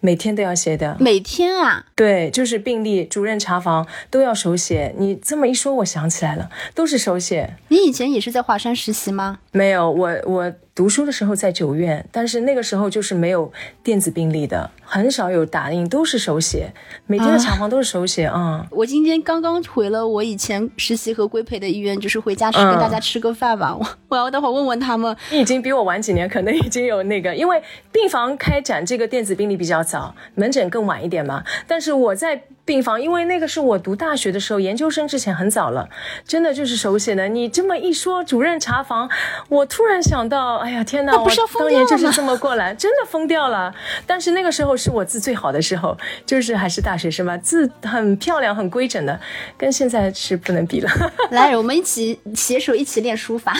[0.00, 0.96] 每天都要写的。
[1.00, 1.86] 每天啊？
[1.94, 4.94] 对，就是病历、主任查房都要手写。
[4.98, 7.56] 你这么一说，我想起来了，都是手写。
[7.68, 9.38] 你以前也是在华山实习吗？
[9.52, 10.52] 没有，我我。
[10.76, 13.50] 读书的时候在九院，但是那个时候就是没有
[13.82, 16.72] 电子病历的，很少有打印，都是手写。
[17.06, 18.64] 每天的查房都是手写啊。
[18.70, 23.76] 我今天刚刚回了我以前实习和规培的医院，就是回家去跟大家吃个饭吧。
[23.76, 25.16] 我 我要待会问问他们。
[25.32, 29.96] 你已经比我晚几年，可能已经有那个，因为病房开展这个电子病历比较早。
[29.96, 31.42] 早，门诊更晚一点嘛。
[31.66, 35.88] 但是我在病房，因为那个是我读大学的时候，研究生之前很早了，
[36.26, 37.26] 真的就是手写的。
[37.28, 39.08] 你这么一说，主任查房，
[39.48, 41.26] 我突然想到，哎呀天哪，我
[41.58, 43.74] 当年就是这么过来，真的疯掉了。
[44.06, 49.18] 但是那个时候是我字最好的时候， 就是还是大学生嘛，字很漂亮、很规整的，
[49.56, 50.90] 跟现在是不能比了。
[51.30, 53.54] 来，我们一起携手一起练书法。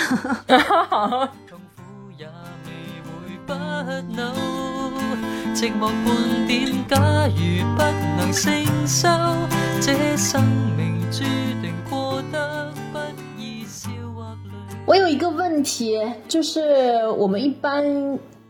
[0.88, 1.28] 好。
[5.54, 6.98] 寂寞半点，假
[7.28, 7.82] 如不
[8.18, 8.52] 能承
[8.86, 9.08] 受，
[9.80, 10.44] 这生
[10.76, 11.20] 命注
[11.62, 12.98] 定过得不
[13.40, 14.84] 易笑或泪。
[14.84, 15.98] 我有一个问题，
[16.28, 17.82] 就是我们一般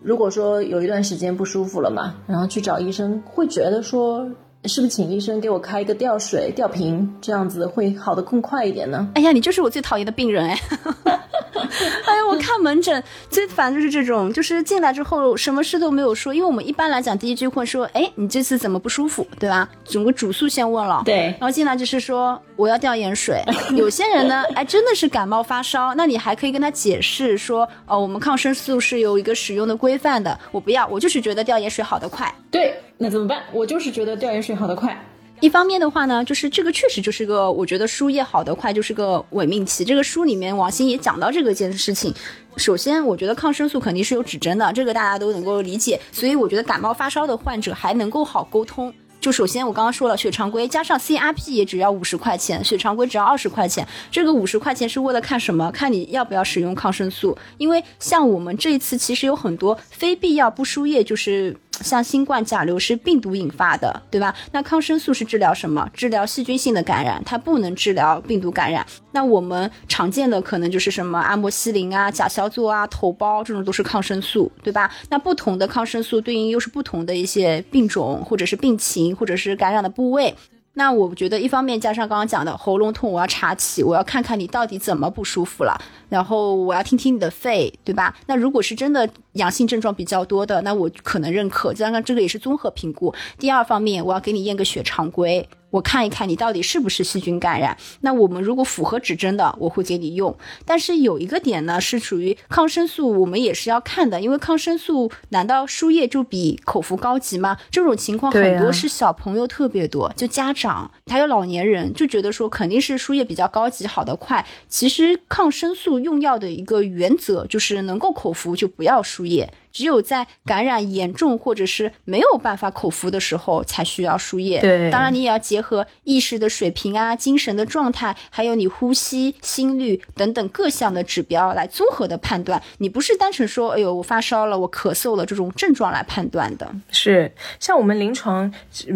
[0.06, 4.24] 如果说有一段时间不舒服了嘛，然后去找医生，会觉得说。
[4.64, 9.08] 是不是请医生给我开一个吊水吊瓶，这样子会好的更快一点呢？
[9.14, 10.58] 哎呀，你就是我最讨厌的病人哎！
[12.06, 19.68] 哎呀，我看门诊最烦就是这种，就是进来之后什么事都没有说，因为我们一般来讲第一句会说，哎，你这次怎么不舒服，对吧？
[19.84, 23.42] 整个主诉先问了，对，然后进来就是说我要吊盐水。
[23.76, 32.32] 有些人呢，哎，真的是感冒发烧，那你还可以跟他解释说，哦，我们抗生素是有一个使用的规范的，我不要，我就是觉得吊盐水好得快。
[32.50, 32.74] 对。
[32.98, 33.42] 那怎么办？
[33.52, 34.98] 我就是觉得吊盐水好得快。
[35.40, 39.84] 一方面的话呢，就是这个确实就是个，我觉得输液好得快就是个伪命题。
[39.84, 42.12] 这个书里面王鑫也讲到这个件事情。
[42.56, 46.00] 首先，我觉得抗生素肯定是有指针的，这个大家都能够理解。
[46.10, 48.92] 所以我觉得感冒发烧的患者还能够好沟通。
[49.20, 53.86] 就首先我刚刚说了，血常规加上 CRP 也只要五十块钱，血常规只要二十块钱。
[54.10, 55.70] 这个五十块钱是为了看什么？
[55.70, 57.36] 看你要不要使用抗生素。
[57.58, 61.54] 因为像我们这一次其实有很多非必要不输液，就是。
[61.82, 64.34] 像新冠甲流是病毒引发的，对吧？
[64.52, 65.88] 那抗生素是治疗什么？
[65.92, 68.84] 治疗细菌性的感染，它不能治疗病毒感染。
[69.12, 74.90] 那我们常见的可能就是什么阿莫西林啊、甲硝唑啊、头孢这种都是抗生素，对吧？
[75.08, 80.34] 那不同的抗生素对应又是不同的一些病种，或者是病情，或者是感染的部位。
[80.78, 85.74] 那我觉得一方面加上刚刚讲的喉咙痛，我要查起，我要看看你到底怎么不舒服了，
[86.10, 88.14] 然后我要听听你的肺，对吧？
[88.26, 91.72] 那如果是真的阳性症状比较多的，那我可能认可。
[91.72, 93.14] 加上这个也是综合评估。
[93.38, 95.48] 第二方面，我要给你验个血常规。
[95.76, 100.34] 我看一看你到底是不是细菌感染，那我们如果符合指针的，我会给你用。
[100.64, 107.58] 但是有一个点呢，是属于抗生素，我们也是要看的，因为抗生素难道输液就比口服高级吗？
[107.70, 114.46] 这种情况很多是小朋友特别多，就家长还有老年人就觉得说肯定是输液比较高级，好的快。
[114.68, 119.52] 其实抗生素用药的一个原则就是能够口服就不要输液。
[119.76, 124.58] 只有在感染严重或者是没有办法口服的时候，才需要输液。
[124.58, 132.62] 对，当然你也要结合意识的水平啊、精神的状态，还有你呼吸、心率等等各项的指标来综合的判断。
[132.78, 136.66] 你不是单纯说，哎呦，我发烧了，我咳嗽了这种症状来判断的。
[136.90, 138.50] 是，像我们临床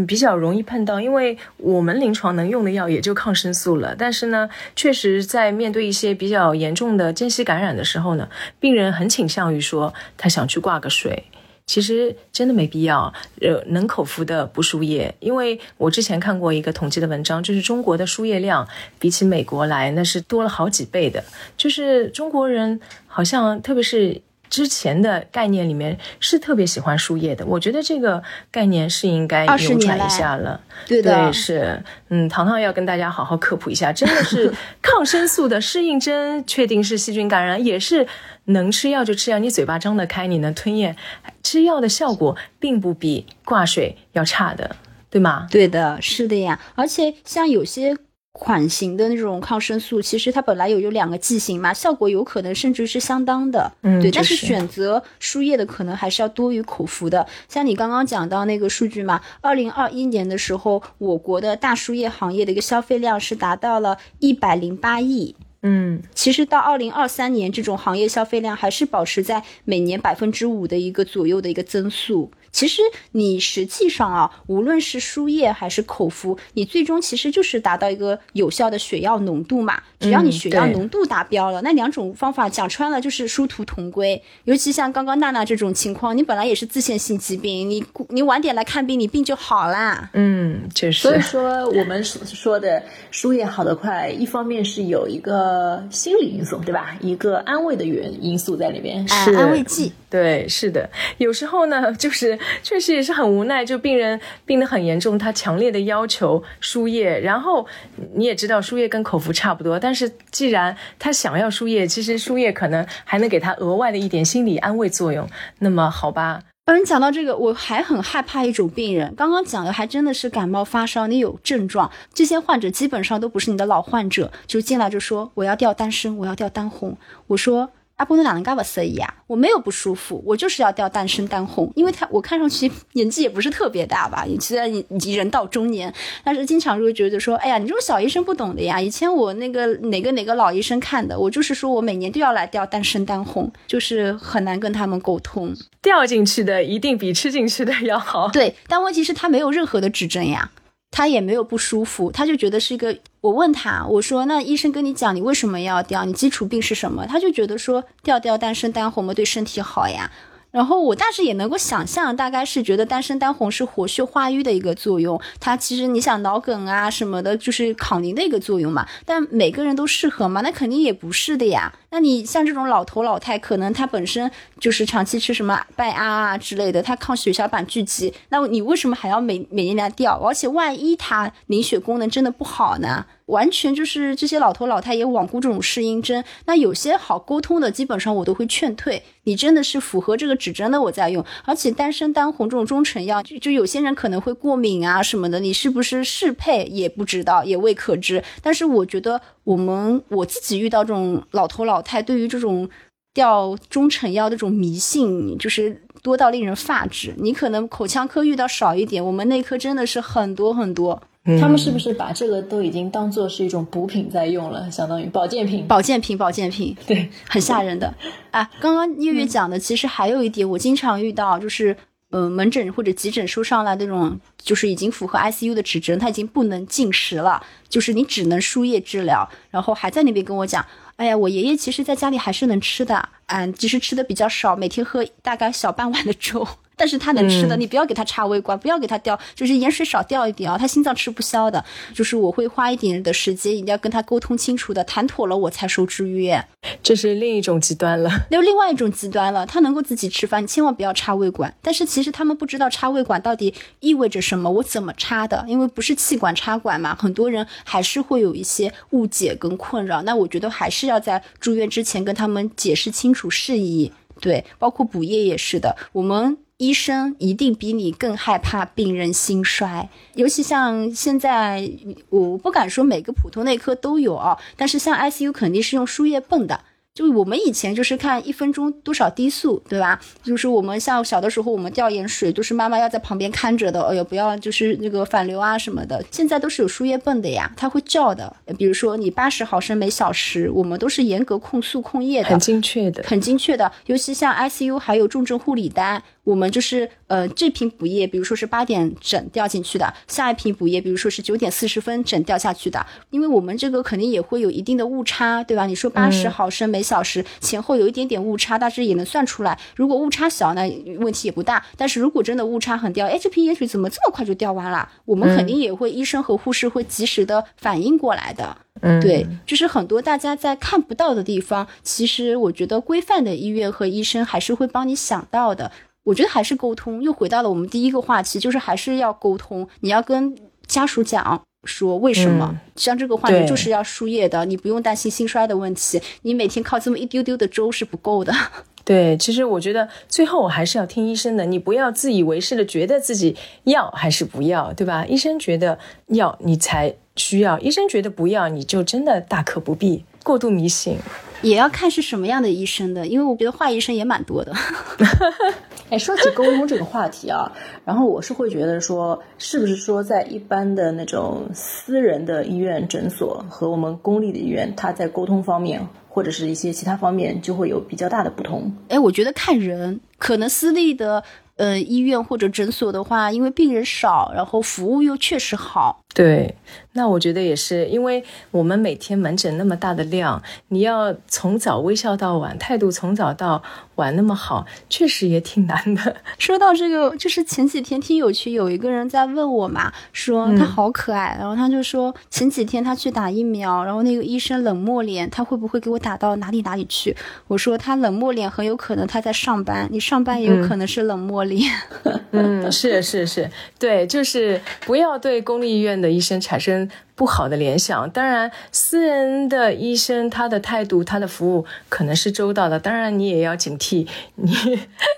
[0.09, 3.95] 比较容易碰到，因为我们临床能用的药也就抗生素了。
[3.95, 8.27] 但是呢，确实在面对一些比较严重的间隙感染的时候呢，
[8.59, 10.70] 病人很倾向于说他想去挂。
[10.71, 11.25] 挂个水，
[11.67, 13.13] 其实真的没必要。
[13.41, 18.69] 呃，能口服的不输液，因为我之前看过一个统计的文章，就是中国的输液量
[19.01, 21.25] 比起美国来，那是多了好几倍的。
[21.57, 24.23] 就是中国人好像，特别是。
[24.51, 30.61] 之前的概念里面是特别喜欢输液的，我觉得这个概念是应该扭转一下了。
[30.87, 38.07] 对的，是，嗯，糖糖要跟大家好好科普一下，真的是抗生素的适应症确定是细菌感染，也是
[38.47, 40.97] 能吃药就吃药，你嘴巴张得开，你能吞咽，
[41.43, 44.77] 吃药的效果并不比挂水要差的，
[45.09, 45.47] 对吗？
[45.51, 47.97] 对的，是的呀，而且像有些。
[48.41, 54.11] 款型的那种抗生素，其实它本来有有两个剂型嘛，效果有可能甚至是相当的，嗯，对。
[54.11, 57.27] 但是选择输液的可能还是要多于口服的。
[57.51, 72.31] 像你刚刚讲到那个数据嘛，二零二一年的时候，我国的大输液行业的一个消费量是达到了一百零八亿，嗯，其实到二零二三年，这种行业消费量还是保持在每年百分之五的一个左右的一个增速。
[72.53, 72.83] 其实
[73.13, 79.81] 你实际上啊，无论是输液还是口服，你最终其实就是达到一个有效的血药浓度嘛。
[80.01, 84.21] 只要你血药浓度达标了，那两种方法讲穿了就是殊途同归。
[84.45, 90.11] 尤其像刚刚娜娜这种情况，你本来也是自限性疾病，你你晚点来看病，你病就好啦。
[90.15, 91.03] 嗯，确实。
[91.03, 96.97] 所以说我们说的输液好得快，一方面是有一个心理因素，对吧？
[97.01, 99.93] 一个安慰的原因素在里面，是安慰剂。
[100.09, 100.91] 对，是的。
[101.19, 102.40] 有时候呢，就是。
[102.63, 107.67] 确实也是很无奈，就病人病得很严重，他强烈的要求输液，然后
[108.15, 116.43] 你也知道输液跟口服差不多，但是既然他想要输液，其实输液可能还能给他额外的一点心理安慰作用，那么好吧。
[116.67, 119.15] 嗯，你讲到这个，我还很害怕一种病人。
[119.17, 126.97] 刚刚讲的还真的是感冒发烧，你有症状，这些患者基本上都不是你的老患者，就进来就说我要吊单身，我要吊单红。
[127.29, 127.71] 我说。
[128.01, 129.13] 阿波罗哪能干不色一呀？
[129.27, 135.93] 我没有不舒服，我就是要吊单身单红，因为他我看上去 年纪也不是特别大吧，虽然已经人到中年，
[136.25, 138.81] 但是经常就会觉得说，哎呀，你这种小医生不懂的呀。
[138.81, 145.55] 以前我那个哪个哪个老医生看的，我就是说我每年都要来吊单身单红，就是很难跟他们沟通。
[145.83, 148.29] 掉进去的一定比吃进去的要好。
[148.29, 150.51] 对，但问题是，他没有任何的指针呀。
[150.91, 152.97] 他也没有不舒服，他就觉得是一个。
[153.21, 156.07] 我问他，我说：“那医生跟你讲，你为什么要掉？
[156.07, 160.11] 你基础病是什么？”他就觉得说，掉掉单身单红嘛，对身体好呀。
[160.51, 168.87] 然后我当时也能够想象，大概是觉得丹参丹红是活血化瘀的一个作用，它其实你想脑梗啊什么的，就是抗凝的一个作用嘛。
[169.05, 170.41] 但每个人都适合吗？
[170.41, 171.73] 那肯定也不是的呀。
[171.91, 180.19] 那你像这种老头老太，可能他本身就是长期吃什么拜阿啊之类的，他抗血小板聚集，那你为什么还要每每年来吊？
[180.21, 183.07] 而且万一他凝血功能真的不好呢？
[183.31, 186.23] 完全就是这些老头老太也罔顾这种适应症。
[186.45, 189.03] 那有些好沟通的，基本上我都会劝退。
[189.25, 191.25] 你真的是符合这个指针的，我在用。
[191.45, 198.23] 而且丹参丹红这种中成药，就有些人可能会过敏啊什么的，你是不是适配也不知道，也未可知。
[198.43, 202.69] 但是我觉得我们我自己遇到这种老头老太，对于这种
[203.13, 207.15] 吊中成药的这种迷信，就是多到令人发指。
[207.19, 211.03] 你可能口腔科遇到少一点，我们内科真的是很多很多。
[211.39, 215.67] 他们是不是把这个都已经当做是一种补品在用了，相当于保健品？
[215.69, 217.95] 保健品，保健品，对，很吓人的。
[218.33, 221.77] 啊，刚刚月月讲的，其实还有一点，我经常遇到，就是，
[222.11, 230.65] 呃，门诊或者急诊收上来那种，就是已经符合 ICU 的指征，他已经不能进食了，就是你只能输液治疗，然后还在那边跟我讲，
[231.01, 236.47] 哎呀，我爷爷其实在家里还是能吃的，嗯，只是吃的比较少，每天喝大概小半碗的粥。
[236.77, 241.63] 但是他能吃的，你不要给他插胃管，不要给他掉，就是盐水少掉一点啊，他心脏吃不消的。
[241.93, 246.43] 就是我会花一点的时间，一定要跟他沟通清楚的，谈妥了我才收住院。
[246.83, 251.55] 这是另一种极端了，那另外一种极端了，他能够自己吃饭，你千万不要插胃管。
[251.61, 255.45] 但是其实他们不知道插胃管到底意味着什么，我怎么插的？
[255.47, 260.01] 因为不是气管插管嘛，很多人还是会有一些误解跟困扰。
[260.05, 263.93] 那我觉得还是要在住院之前跟他们解释清楚事宜。
[264.21, 266.39] 对，包括补液也是的，我们。
[266.61, 271.73] 医生一定比你更害怕病人心衰，尤其像现在，
[272.11, 276.61] 我不敢说每个普通内科都有啊，但是像 ICU 肯定是用输液泵的。
[276.93, 280.01] 就我们以前就是看一分钟多少滴速，对吧？
[280.23, 286.05] 就是我们像小的时候，我们吊盐水都是妈妈要在旁边看着的，哎呦，不要就是那个反流啊什么的。
[286.11, 288.35] 现在都是有输液泵的呀，它会叫的。
[288.59, 293.71] 比如说你八十毫升每小时，我们都是严格控速控液的，很精确的，很精确的。
[293.87, 296.03] 尤其像 ICU 还有重症护理单。
[296.25, 305.67] 我们就是呃，这瓶补液，比如说是八点整掉进去的，下一瓶补液，比如说是九点四十分整掉下去的，因为我们这个肯定也会有一定的误差，对吧？
[305.67, 309.59] 你说八十毫升每小时前后有一点点误差，大致也能算出来。
[309.75, 310.63] 如果误差小呢，
[310.99, 311.65] 问题也不大。
[311.77, 314.89] 但是如果真的误差很掉，哎，这瓶盐水怎么这么快就掉完了？
[315.07, 318.57] 我们肯定也会，医生和护士会及时的反应过来的。
[318.83, 325.71] 嗯，对，就是很多大家在看不到的地方，其实我觉得规范的医院和医生还是会帮你想到的。
[326.05, 329.69] 我觉得还是沟通，又回到了我们第一个话题，就是还是要沟通。
[329.81, 330.35] 你要跟
[330.67, 336.01] 家属讲说为什么，像这个患者就是要输液的，你不用担心心衰的问题。
[336.23, 338.33] 你每天靠这么一丢丢的粥是不够的。
[338.83, 345.05] 对，其实我觉得最后我还是要听医生的，你不要自以为是的觉得自己要还是不要，对吧？
[345.07, 350.97] 医生觉得要你才需要，医生觉得不要你就真的大可不必过度迷信。
[351.43, 354.53] 也要看是什么样的医生的，因为我觉得坏医生也蛮多的。
[355.91, 357.51] 哎，说起沟通这个话题啊，
[357.85, 368.73] 然后我是会觉得说，是不是说在一般的那种私人的医院诊所和我们公立的医院，它在沟通方面或者是一些其他方面就会有比较大的不同？
[368.89, 371.25] 哎，我觉得看人，可能私立的
[371.57, 376.00] 呃医院或者诊所的话，因为病人少，然后服务又确实好。
[376.13, 376.57] 对，
[376.93, 383.63] 那我觉得也是，因为我们每天门诊那么大的量，你要从早微笑到晚，态度从早到
[383.95, 386.17] 晚那么好，确实也挺难的。
[386.37, 397.17] 说到这个，就是前几天听友群有一个人在问我嘛，说他好可爱，然后他就说前几天他去打疫苗，然后那个医生冷漠脸，他会不会给我打到哪里哪里去？
[397.47, 401.71] 我说他冷漠脸很有可能他在上班，你上班也有可能是冷漠脸。
[402.33, 403.49] 嗯，是是是，
[403.79, 406.00] 对，就是不要对公立医院。
[406.01, 408.09] 的医生产生不好的联想。
[408.11, 414.53] 当然，私人的医生他的态度、他的服务可能是周到的，当然你也要警惕，你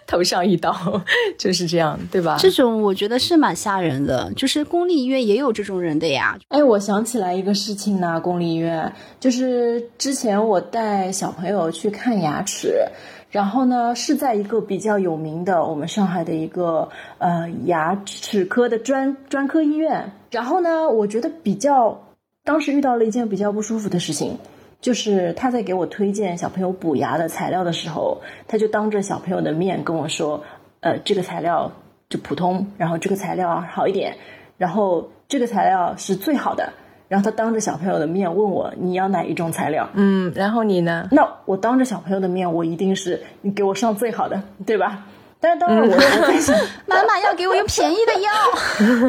[0.06, 0.74] 头上一刀，
[1.38, 2.36] 就是这样，对吧？
[2.38, 6.38] 这种我觉得是蛮吓人的，就是公立医院也有这种人的呀。
[6.48, 12.86] 哎，我想起来一个事情呢，公立医院就是之前我带小朋友去看牙齿。
[13.32, 20.12] 然后呢，是在一个比较有名的我们上海的一个呃牙齿科的专专科医院。
[20.30, 21.98] 然后呢，我觉得比较
[22.44, 24.36] 当时遇到了一件比较不舒服的事情，
[24.82, 30.44] 就是他在给我推荐小朋友补牙的材料的时候，他就当着小朋友的面跟我说，
[30.80, 31.72] 呃，这个材料
[32.10, 34.14] 就普通，然后这个材料好一点，
[34.58, 36.70] 然后这个材料是最好的。
[37.12, 39.86] 然后他当着小朋友的面问我你要哪一种材料？
[39.92, 41.06] 嗯，然后你呢？
[41.12, 45.04] 那我当着小朋友的面，我一定是你给我上最好的，对吧？
[45.38, 46.56] 但是当然我我在想，
[46.88, 48.30] 妈妈要给我用便宜的药。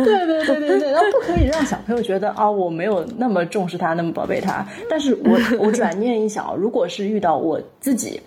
[0.04, 4.68] 对对对对对，然后不可以让小朋友觉得啊，我没有那么重视他，那么宝贝他。
[4.90, 8.20] 但是我我转念一想，如果是遇到我自己。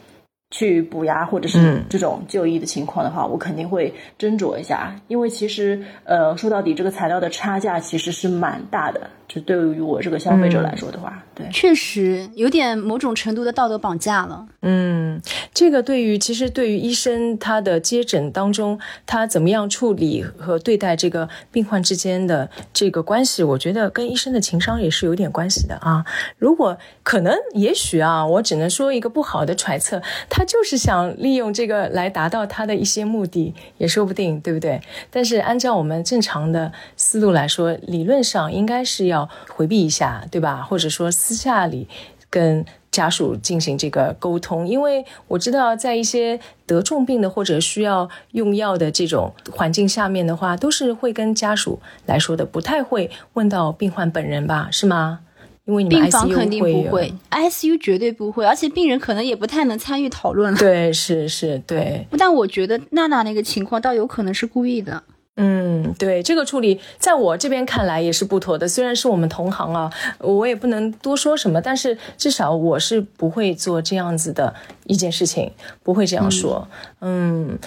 [0.51, 9.11] 去补牙或者是这种就医的情况的话，我肯定会斟酌一下，因为其实呃说到底，这个材料的差价其实是蛮大的。
[9.29, 14.47] 就对于我这个消费者来说的话，对，确实有点某种程度的道德绑架了。
[14.63, 15.21] 嗯，
[15.53, 26.05] 这个对于其实对于医生他的接诊当中，他怎么样处理和对待这个病患之间的这个关系，我觉得跟医生的情商也是有点关系的啊。
[26.39, 30.01] 如果可能，也许啊，我只能说一个不好的揣测。
[30.37, 34.79] 他就是想利用这个来达到他的一些目的，也说不定，对不对？
[35.11, 40.63] 但是按照我们正常的思路来说，理论上应该是要回避一下，对吧？
[40.63, 41.89] 或者说私下里
[42.29, 54.69] 跟家属进行这个沟通，因为我知道在一些得重病的或者需要用药的这种环境下面的话，都是会跟家属来说的，不太会问到病患本人吧？
[54.71, 55.21] 是吗？
[55.67, 60.59] 因为病房肯定不会，ICU 绝对不会，而且病人可能也不太能参与讨论了。
[60.59, 62.07] 对，是是，对。
[62.17, 65.03] 但我觉得娜娜那个情况倒有可能是故意的。
[65.39, 68.69] 嗯，对，这个处理在我这边看来也是不妥的。
[68.69, 74.55] 虽然是我们同行啊，我也不能多说什么，但是至少我是不会做这样子的
[74.85, 75.51] 一件事情，
[75.83, 76.67] 不会这样说。
[77.01, 77.59] 嗯，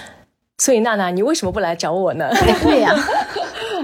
[0.58, 2.30] 所以娜娜，你为什么不来找我呢？
[2.64, 2.96] 对呀。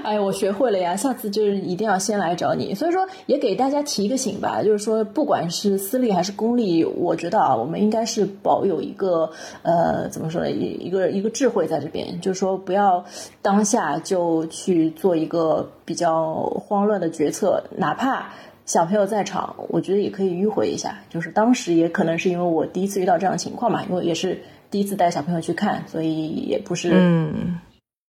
[0.05, 2.75] 哎，我学会了呀，下次就是一定要先来找你。
[2.75, 9.29] 所以说，也给大家提一个醒吧，就是说，不管是私立还是公立，我觉得啊，我们应该是保有一个
[9.63, 13.03] 呃，怎么说呢，一一个一个智慧在这边，就是说，不要
[13.41, 18.31] 当下就去做一个比较慌乱的决策，哪怕
[18.65, 20.99] 小朋友在场，我觉得也可以迂回一下。
[21.09, 24.39] 就是当时也可能是因为我第一次遇到这样的情况嘛，因为也是
[24.69, 27.59] 第一次带小朋友去看，所以也不是嗯。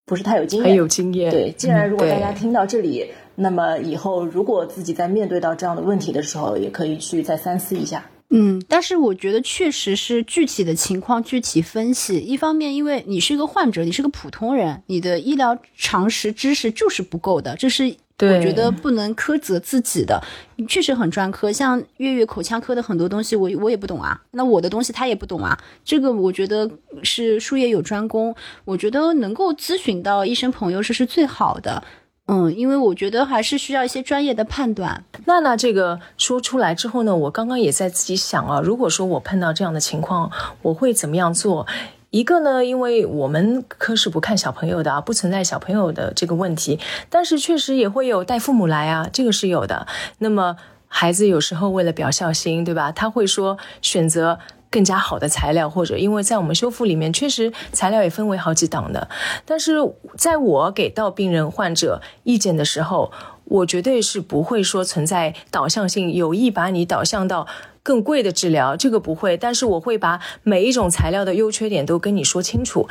[0.05, 1.31] 不是太有经验，很有经验。
[1.31, 8.05] 对，既然如果大家听到这里，那么以后如果自己在面对到这样的问题的时候，也可以去再三思一下。
[8.31, 12.19] 嗯，但是我觉得确实是具体的情况具体分析。
[12.19, 17.95] 一方面，因为你是一个患者，你是个普通人，你的医疗常识知识就是不够的，这是。
[18.19, 20.23] 我觉得不能苛责自己的，
[20.69, 21.51] 确实很专科。
[21.51, 24.21] 像月月口腔科的很多东西，我我也不懂啊。
[24.33, 25.59] 那我的东西他也不懂啊。
[25.85, 26.71] 这个我觉得
[27.03, 28.35] 是术业有专攻。
[28.65, 31.83] 我觉得能够咨询到医生朋友这是最好的。
[32.27, 35.05] 嗯，因为我觉得还是需要一些专业的判断。
[35.27, 40.31] 娜娜这个说出来之后呢，我刚刚也在自己想啊，如果说我碰到这样的情况，
[40.63, 41.67] 我会怎么样做？
[42.13, 49.87] 一个呢，因为我们科室不看小朋友的啊，不存在小朋友的这个问题，但是确实也会有带父母来啊，这个是有的。
[50.19, 50.59] 那么
[50.89, 52.93] 孩子有时候为了表孝心，对吧？
[52.93, 54.39] 他会说选择
[54.71, 59.09] 更加好的材料，或者因为在我们修复里面，确实材料也分为好几档的。
[59.47, 59.77] 但是
[60.15, 63.11] 在我给到病人患者意见的时候，
[63.45, 67.47] 我绝对是不会说存在导向性，有意把你导向到。
[67.83, 72.89] 更贵的治疗，这个不会，但是我会把每一种材料的优缺点都跟你说清楚。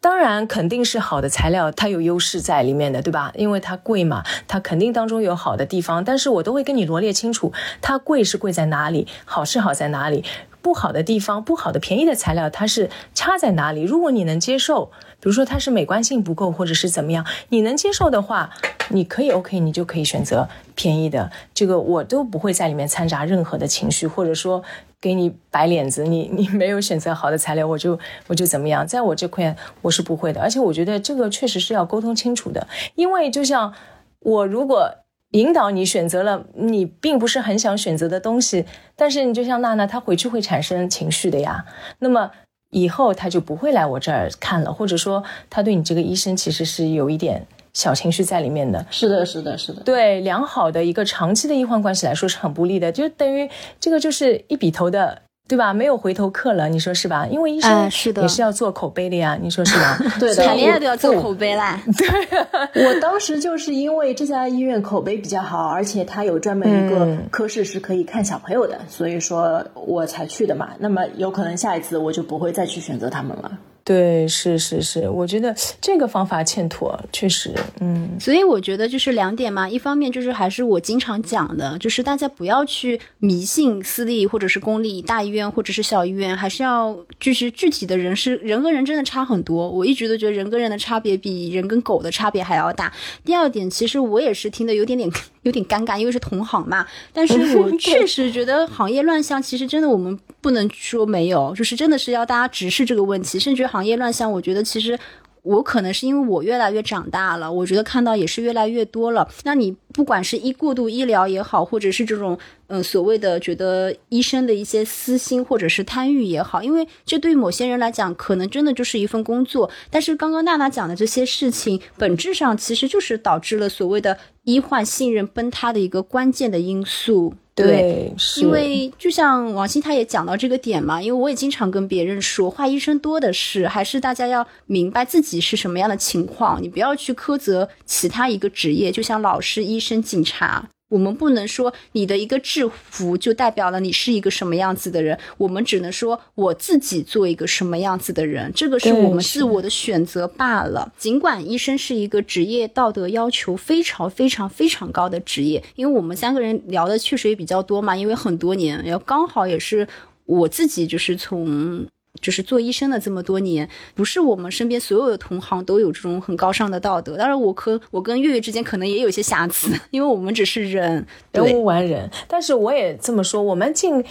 [0.00, 3.30] 当然，肯定是好的材料，它有优势在里面的，对吧？
[3.36, 6.02] 因为它贵嘛，它肯定当中有好的地方。
[6.02, 10.24] 但是我都会跟你罗列清楚，它贵是贵在哪里，好是好在哪里，
[10.60, 13.82] 不好的地方，不好的便宜的材料它是差在哪里。
[13.82, 14.90] 如果你能接受。
[15.22, 18.50] 比如说它是美观性不够，或者是怎么样，你能接受的话，
[18.88, 21.30] 你可以 OK，你就可以选择便宜的。
[21.54, 24.64] 这个我都不会在里面掺杂任何的情绪，或者说
[25.00, 26.02] 给你摆脸子。
[26.02, 27.96] 你 你没有选择好的材料，我就
[28.26, 30.40] 我就怎么样，在我这块我是不会的。
[30.40, 32.66] 而且我觉得这个确实是要沟通清楚的，
[32.96, 33.72] 因为就像
[34.18, 34.92] 我如果
[35.30, 38.66] 引导你选择了你并不是很想选择的东西，
[38.96, 41.64] 但是你就像娜娜，她回去会产生情绪的呀。
[42.00, 42.32] 那么。
[42.72, 48.84] 以后他就不会来我这儿看了，或者说他对你这个医生其实是有一点小情绪在里面的。
[48.90, 49.82] 是的，是的，是的。
[49.82, 53.48] 对良好的一个长期的医患关系来说是很不利的，就等于
[53.78, 55.22] 这个就是一笔头的。
[55.52, 55.70] 对吧？
[55.70, 57.26] 没有回头客了，你说是吧？
[57.30, 59.98] 因为医生是的，也是要做口碑的呀，你说是吧？
[60.18, 61.78] 对的，谈恋爱都要做口碑啦。
[61.98, 70.70] 对，我当时就是因为这家医院口碑比较好，而且它有专门一个科室是可以看小朋友的，所以说我才去的嘛。
[70.78, 73.52] 那么有可能下一次我就不会再去选择他们了。
[73.84, 92.92] 对，是是是，我觉得这个方法欠妥，确实，嗯，所以我觉得就是两点嘛，一方面就是还是我经常讲的，就是大家不要去迷信私立或者是公立大医院或者是小医院，还是要就是具体的人是人和人真的差很多，我一直都觉得人跟人的差别比人跟狗的差别还要大。
[93.24, 95.10] 第二点，其实我也是听得有点点
[95.42, 103.62] 有点尴尬，因为是同行嘛，但是 我确实觉得行业乱象其实真的我们不能说没有，就是真的是要大家直视这个问题，甚至。
[103.62, 104.98] 行业乱象，我觉得其实
[105.42, 109.26] 我可能是因为我越来越长大了，我觉得看到也是越来越多了。
[109.44, 112.38] 那你不管是医过度医疗也好，或者是这种
[112.68, 119.70] 嗯所谓的觉得医生的一些私心或者是贪欲也好，因为这对于某些人来讲，可能真的就是一份工作。
[119.90, 127.34] 但是刚刚娜娜讲的这些事情，本质上其实就是导致了所谓的医患信任崩塌的一个关键的因素。
[127.54, 140.68] 对，因为就像王鑫他也讲到这个点嘛，因为我也经常跟别人说，话医生多的是，还是大家要明白自己是什么样的情况，你不要去苛责其他一个职业，就像老师、医生、警察。
[140.88, 150.92] 我们不能说你的一个制服就代表了你是一个什么样子的人，我们只能说我自己做一个什么样子的人，这个是我们自我的选择罢了。
[150.98, 159.88] 尽管医生是一个职业道德要求非常非常非常高的职业，因为我们三个人聊的确实也比较多嘛，因为很多年，然后刚好也是
[160.26, 161.86] 我自己就是从。
[162.20, 167.16] 就是做医生的这么多年，不是我们身边所有的同行都有这种很高尚的道德。
[167.16, 172.10] 当然，我可我跟月月之间可能也有一些瑕疵， 因为我们只是人，人无完人。
[172.28, 174.04] 但是我也这么说，我们进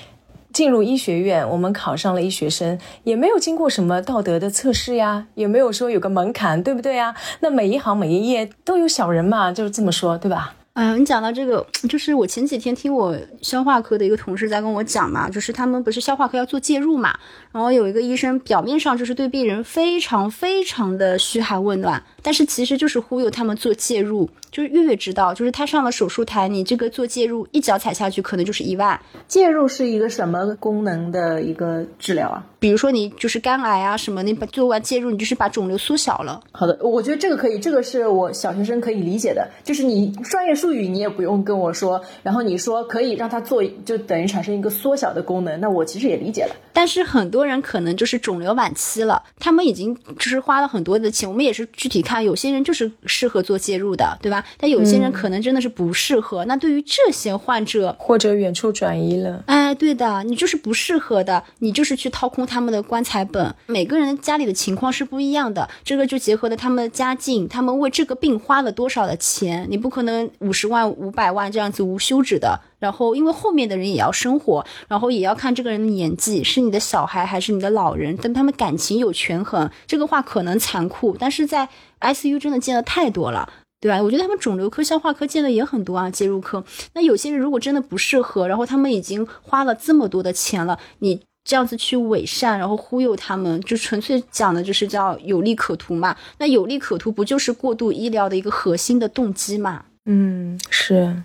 [0.51, 7.15] 进入医学院，我们考上了医学生，也没有经过什么道德的测试呀，也没有说有个门槛，对不对呀？
[7.41, 10.55] 那每一行每一业都有小人嘛，就是这么说，对吧？
[10.73, 17.13] 哎，你讲到这个，就是我前几天听我消化科的一个同事在跟我讲嘛，就是他们不是消化科要做介入嘛，
[17.51, 24.29] 然后有一个医生表面上就是对病人非常非常的嘘寒问暖，但是其实就是忽悠他们做介入。
[24.49, 28.99] 就是月月知道，就是他上了手术台，你这个做介入一脚踩下去可能就是一万。
[29.25, 32.43] 介入是一个什么功能的一个治疗啊？
[32.59, 36.41] 比如说你就是肝癌啊什么，你把做完介入，你就是把肿瘤缩小了。
[36.51, 46.55] 好的，我觉得这个可以，这个是我小学生可以理解的，就是你专业术语你也不用跟我说，然后你说可以让它做，就等于产生一个缩小的功能，那我其实也理解了。
[46.71, 54.45] 但是很多人可能就是肿瘤晚期了，他们已经就是花了很多的钱，我们也是具体看，有些人就是适合做介入的，对吧？
[54.57, 56.45] 但有些人可能真的是不适合。
[56.45, 63.55] 那对于这些患者，或者远处转移了，哎，对的，你就是不适合的，你就是去掏空他们的棺材本。
[63.67, 72.59] 每个人家里的情况是不一样的，这个就结合了他们的家境，他们为这个病花了多少的钱，你不可能五十万、五百万这样子无休止的。
[72.79, 79.69] 然后，因为后面的人也要生活，然后也要看这个人的年纪，是你的小孩还是你的老人，跟他们感情有权衡。
[79.85, 81.69] 这个话可能残酷，但是在
[81.99, 83.53] ICU 真的见的太多了。
[83.81, 84.01] 对吧？
[84.01, 86.63] 我觉得他们肿瘤科、消化科见的也很多啊，介入科。
[86.93, 96.15] 那有些人如果真的不适合，然后他们已经花了这么多的钱了，你这样子去伪善，然后忽悠他们，就纯粹讲的就是叫有利可图嘛。
[96.37, 99.83] 那有利可图不就是过度医疗的一个核心的动机嘛？
[100.05, 101.23] 嗯，是。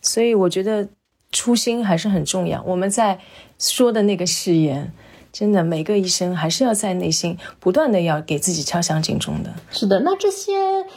[0.00, 0.88] 所以我觉得
[1.32, 2.62] 初心还是很重要。
[2.62, 3.18] 我们在
[3.58, 4.92] 说的那个誓言。
[5.30, 9.54] 真的，每个医生还是要在内心不断的要给自己敲响警钟的。
[9.70, 10.52] 是的，那这些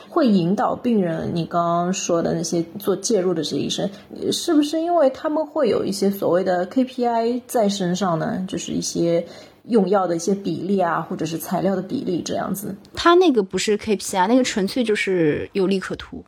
[0.10, 3.90] 会引导病人，你刚刚说的那些做介入的这些医生，
[4.32, 8.44] 是不是因为他们会有一些所谓的 KPI 在身上呢？
[8.48, 9.24] 就是一些
[9.66, 12.76] 用药的一些比例啊，或者是材料的比例这样子？
[12.96, 16.24] 他那个不是 KPI，那个纯粹就是有利可图。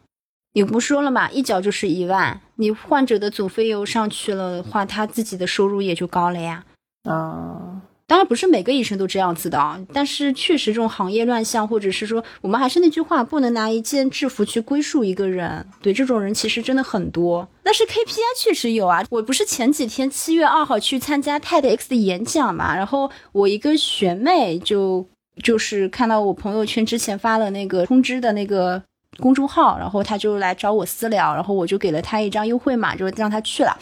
[0.54, 6.64] 你不说了嘛，一脚就是一万，你患者的总费用上去了的话，他自己的收入也就高了呀。
[7.10, 7.73] 啊。
[8.06, 15.66] 当然不是每个医生都这样子的，但是确实这种行业乱象，或者是说我们还是那句话，不能拿一件制服去归属一个人。
[15.82, 17.48] 对这种人其实真的很多。
[17.64, 25.08] 但是 KPI 确实有啊，我不是前几天七月二号去参加 TEDx 的演讲嘛，然后我一个学妹就
[25.42, 28.84] 就是看到我朋友圈之前发了那个通知的那个
[29.18, 33.76] 公众号，然后他就来找我私聊，然后我就给了他一张优惠码，就让他去了。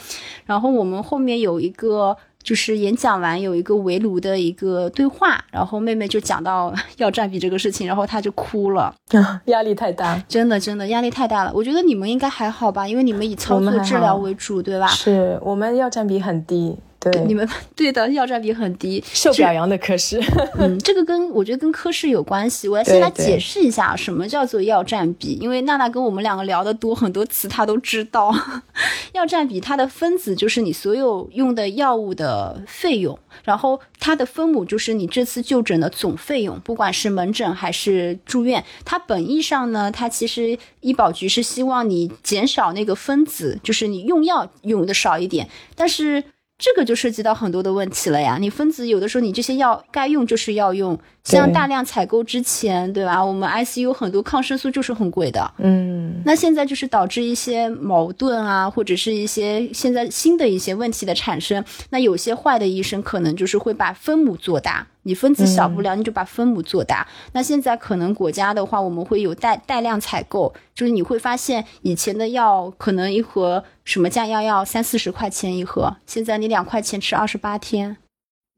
[0.46, 2.16] 然后我们后面有一个。
[2.44, 8.94] 就是演讲完有一个围炉的一个对话，然后妹妹就讲到要占比这个事情，然后她就哭了，
[9.46, 11.52] 压力太大，真的真的压力太大了。
[11.54, 14.88] 我觉得你们应该还好吧，因为你们以操作治疗为主，对吧？
[14.88, 16.78] 是我们要占比很低。
[17.02, 20.22] 对你们 对的药占比很低，受表扬的科室。
[20.60, 22.70] 嗯，这个跟我觉得跟科室有关系。
[22.70, 28.32] 我要先来解释一下什么叫做药占比，因为娜娜跟我们两个聊的多，很多词她都知道。
[29.14, 38.64] 药占比它的分子就是你所有用的药物的费用，然后它的分母就是你这次就诊的总费用，不管是门诊还是住院。
[38.86, 46.24] 它本意上呢，它其实医保局是希望你减少那个分子，就是你用药用的少一点，但是。
[46.64, 48.38] 这个就涉及到很多的问题了呀！
[48.40, 53.24] 你分子有的时候你这些药该用就是要用，像大量采购之前，对吧？
[53.24, 61.64] 我们 ICU 很多抗生素就是很贵的，嗯，那现在就是导致一些矛盾啊，或者是一些现在新的一些问题的产生。
[61.92, 64.88] 那有些坏的医生可能就是会把分母做大。
[65.04, 67.08] 你分子小不了，你就把分母做大。
[67.32, 77.98] 那现在可能国家的话，我们会有带带量采购，就是你会发现以前的药可能一盒什么降压药三四十块钱一盒，现在你两块钱吃二十八天。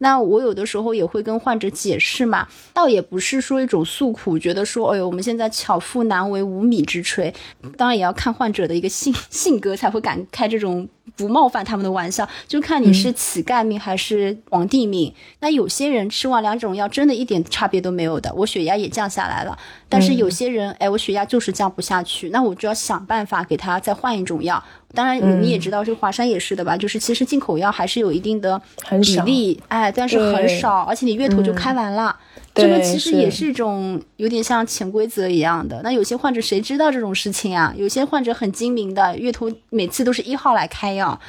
[0.03, 7.33] 那我有的时候也会跟患者解释嘛，倒也不是说一种诉苦，觉得说，哎呦，我们现在巧妇难为无米之炊。
[7.77, 10.87] 当然也要看患者的一个性 性格，才会敢开这种。
[11.15, 15.13] 不冒犯他们的玩笑，就看你是乞丐命还是皇帝命。
[15.41, 19.57] 那有些人吃完两种药，真的一点差别都没有的，我血压也降下来了。
[19.89, 24.63] 但是有些人，哎，我血压就是降不下去，那我就要想办法给他再换一种药。
[24.95, 26.77] 当然，你也知道，这华山也是的吧？
[26.77, 28.61] 就是其实进口药还是有一定的
[29.01, 32.15] 比例，哎，但是很少，而且你月头就开完了。
[32.55, 35.81] 这个其实也是一种有点像潜规则一样的。
[35.83, 37.73] 那有些患者谁知道这种事情啊？
[37.75, 41.19] 有些患者很精明的，月头每次都是一号来开药，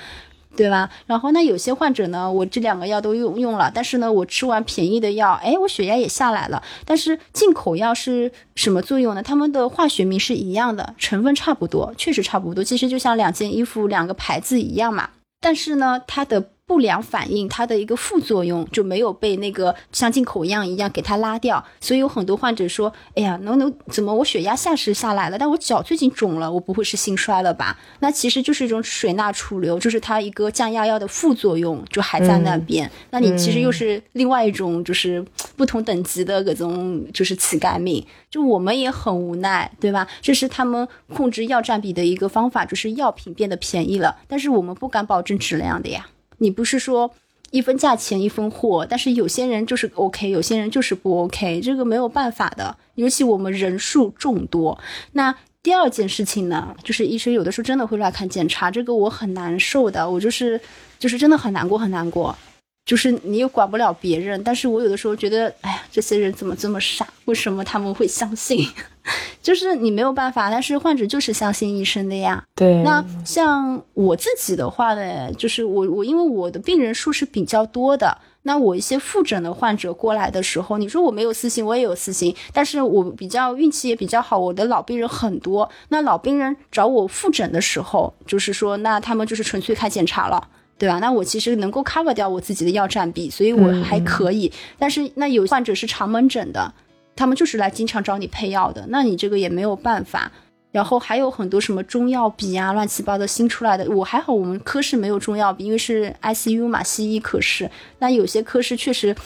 [0.55, 0.91] 对吧？
[1.07, 6.62] 然后那有些患者呢，我这两个药都用用了，但是呢，我吃完便宜的药，哎，我血压也下来了。
[6.85, 9.22] 但是进口药是什么作用呢？
[9.22, 12.62] 它们的化学名是一样的，成分差不多，确实差不多。
[12.62, 15.09] 其实就像两件衣服两个牌子一样嘛。
[15.41, 16.51] 但是呢，它的。
[16.67, 32.91] 不良反应，它的一个副作用就没有被那个像进口样一样给它拉掉，所以有很多患者说：“哎呀，能能怎么我血压下是下来了，但我脚最近肿了，我不会是心衰了吧？”那其实就是一种水钠储留，就是它一个降压药的副作用就还在那边。
[33.11, 35.23] 那你其实又是另外一种就是
[35.57, 40.09] 不同等级的各种就是乞丐命，就我们也很无奈，对吧？
[40.23, 46.07] 这是他们控制药占比的一个方法，就是药品变得便宜了，但是我们不敢保证质量的呀。
[46.39, 47.11] 你不是说
[47.51, 52.76] 一分价钱一分货，但是有些人就是 OK，有些人就是不 OK，这个没有办法的。
[52.97, 54.78] 尤其我们人数众多。
[55.12, 60.61] 那第二件事情呢，就是医生有的时候真的会乱看检查，这个我很难受的，我就是
[60.99, 62.37] 就是真的很难过很难过。
[62.85, 67.07] 就是你也管不了别人，但是我有的时候觉得，哎呀，这些人怎么这么傻？
[67.24, 68.66] 为什么他们会相信？
[69.43, 72.43] 就是你没有办法，但是患者就是相信医生的呀。
[72.55, 72.82] 对。
[72.82, 85.70] 那像我自己的话呢，就是我我因为我的病人数是比较多的，那我一些复诊的患者过来的时候，你说我没有私心，我也有私心，但是我比较运气也比较好，我的老病人很多。
[85.89, 90.49] 那老病人找我复诊的时候，就是说，那他们就是纯粹看检查了。
[90.85, 90.99] 对吧？
[90.99, 94.53] 那我其实能够 cover 掉我自己的药占比，所以我还可以。
[94.78, 96.70] 但是那有患者是长门诊的，
[97.16, 100.30] 他们就是来经常找你配药的，那你这个也没有办法。
[100.72, 103.89] 然后还有很多什么中药笔啊，乱七八糟新出来的。
[103.91, 107.70] 我还好，我们科室没有中药笔，因为是 ICU 嘛，西医科室。
[108.01, 109.16] 那有些科室确实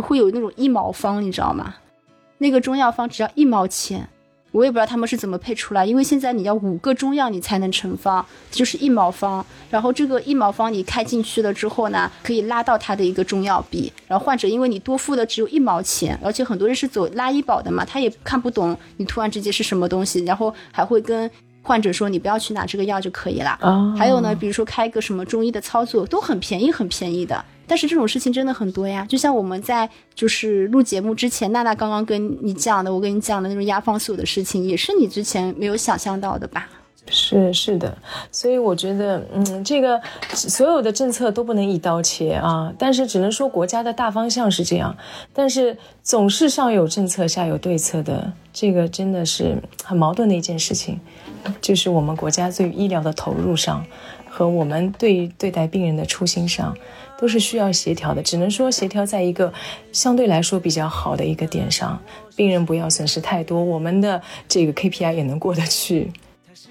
[0.00, 1.74] 会有那种一毛方，你知道吗？
[2.38, 4.08] 那个中药方只要一毛钱。
[4.52, 9.44] 我也不知道他们是怎么配出来，因为现在你要五个中药你才能成方，就是一毛方。
[9.70, 13.92] 然后这个一毛方你开进去了之后呢，可以拉到它的一个中药比。
[14.08, 21.30] 然后患者因为你多付的只有一毛钱，而且很多人是走拉医保的嘛，他也看不懂你突然之间是什么东西，然后还会跟
[21.62, 23.56] 患者说你不要去拿这个药就可以了。
[23.96, 27.44] 还有呢，比如说开个什么中医的操作都很便宜，很便宜的。
[27.70, 36.68] 但是这种事情真的很多呀，就像我们在就是录节目之前，娜娜刚刚跟你讲的，我跟你讲的那种压方锁的事情，也是你之前没有想象到的吧？
[37.08, 37.96] 是是的，
[38.32, 40.00] 所以我觉得，嗯，这个
[40.34, 44.96] 所有的政策都不能一刀切啊，但是只能说国家的大方向是这样，
[45.32, 50.98] 但是总是上有政策下有对策的，这个真的是很矛盾的一件事情，
[51.60, 53.86] 就是我们国家对医疗的投入上。
[54.40, 56.74] 和我们对对待病人的初心上。
[57.18, 59.52] 都是需要协调的，只能说协调在一个
[59.92, 62.00] 相对来说比较好的一个点上，
[62.34, 64.18] 病人不要损失太多，我们的
[64.48, 66.10] 这个 KPI 也能过得去。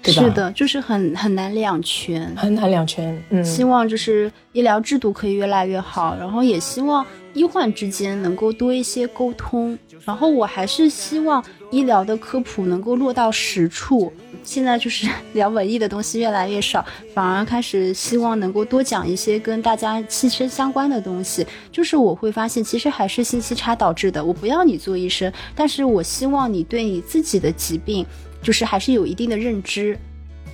[0.02, 0.22] 对吧？
[0.22, 3.16] 是的，就是很很难两全，很难两全。
[3.30, 14.12] 嗯，希望就是医疗制度可以越来越好，然后也希望医患之间能够多一些沟通，然后我还是希望医疗的科普能够落到实处。
[14.42, 16.84] 现在就是 聊文艺的东西越来越少，
[17.14, 21.46] 反而开始希望能够多讲一些跟大家切身相关的东西。
[21.70, 24.24] 就是我会发现，其实还是信息差导致的。
[24.24, 28.04] 我不要你做医生，但是我希望你对你自己的疾病，
[28.42, 29.98] 就是还是有一定的认知。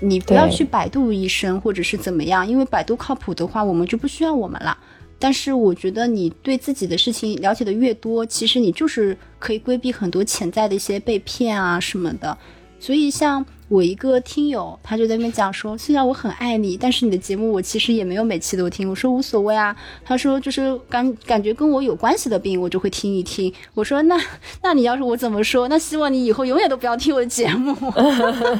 [0.00, 4.76] 你不要去百度医生或者是怎么样，因为百度靠谱的话，我们就不需要我们了。
[5.18, 12.36] 但是我觉得你对自己的事情了解的越多，其实你就是可以规避很多潜在的一些被骗啊什么的。
[12.78, 13.44] 所以像。
[13.68, 18.88] 我一个听友，他就在那边讲说，虽然我很爱你，但是你的节目我其实也没有每期都听。
[18.88, 23.52] 我说无所谓啊，他说就是感感觉跟我有关系的病，我就会听一听。
[23.74, 24.16] 我说那
[24.62, 25.66] 那你要是我怎么说？
[25.68, 27.76] 那希望你以后永远都不要听我的节目。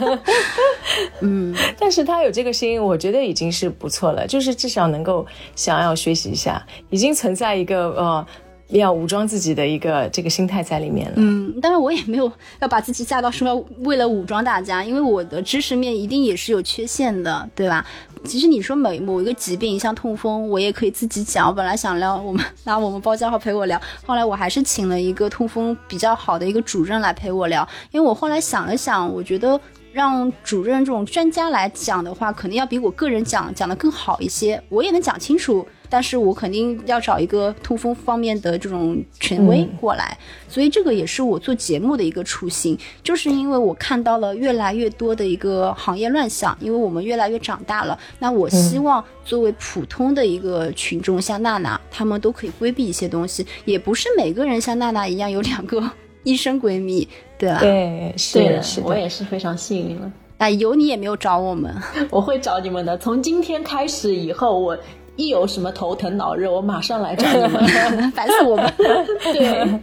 [1.22, 8.26] 嗯，但是他有这个心，我觉得已经是不错了，就是至少能够想要学习一下，已经存在一个呃。
[8.68, 11.14] 要武装自己的一个这个心态在里面了。
[11.16, 13.54] 嗯，但是我也没有要把自己架到说要
[13.84, 17.86] 为了武装大家，因为我的知识面一定也是有缺陷的，对吧？
[18.24, 21.46] 其实你说某某一个疾病，像痛风，我也可以自己讲。
[21.46, 29.60] 我本来想聊我们拿我们包家号陪我聊，后来我还是请了一个痛风比较好的一个主任来陪我聊，因为我后来想了想，我觉得
[29.97, 35.66] 让主任这种专家来讲的话，肯定要比我个人讲讲的更好一些，我也能讲清楚。
[35.88, 40.18] 但是我肯定要找一个痛风方面的这种权威过来，
[40.49, 55.90] 所以这个也是我做节目的一个初心，就是因为我看到了越来越多的一个行业乱象，因为我们越来越长大了，那我希望作为普通的一个群众，像娜娜他们都可以规避一些东西，也不是每个人像娜娜一样有两个
[56.24, 57.09] 医生闺蜜，
[57.39, 57.59] 对吧？
[57.61, 60.12] 对，是的，是的，我也是非常幸运了。
[60.39, 61.74] 哎，有你也没有找我们，
[62.11, 62.97] 我会找你们的。
[62.99, 64.76] 从今天开始以后，我。
[65.18, 67.66] 一有什么头疼脑热，我马上来找你们，
[68.12, 68.70] 烦死我们。
[69.32, 69.80] 对，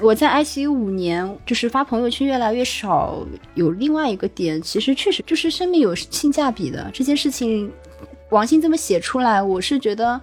[0.00, 3.18] 我在爱奇艺五年，就是发朋友圈越来越少。
[3.52, 7.70] 有另外一个点，其实确实就是生命有性价比的这件事情。
[8.30, 10.18] 王鑫这么写出来，我是觉得，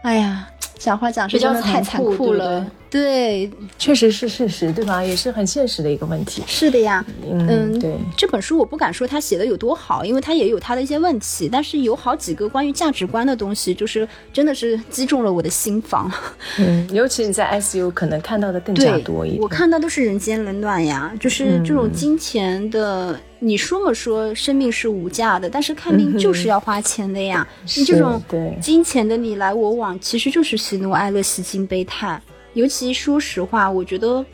[0.00, 0.48] 哎呀。
[0.78, 5.02] 讲话讲是真的太残酷了，对，确实是事实，对吧？
[5.02, 6.42] 也是很现实的一个问题。
[6.46, 7.96] 是的呀，嗯，对。
[8.16, 16.10] 这本书我不敢说他写的有多好，因为他也有他的一些问题，但是有好几个关于价值观的东西，就是真的是击中了我的心房。
[16.58, 19.42] 嗯，尤其你在 ICU 可能看到的更加多一点。
[19.42, 23.18] 我看到都是人间冷暖呀，就是这种金钱的。
[23.38, 27.46] 你说么说，生命是无价的，但是看病就是要花钱的呀。
[27.76, 28.22] 你这种
[28.60, 32.20] 金钱的你来我往，其实就是喜怒哀乐、喜惊悲叹。
[32.54, 34.24] 尤其说实话，我觉得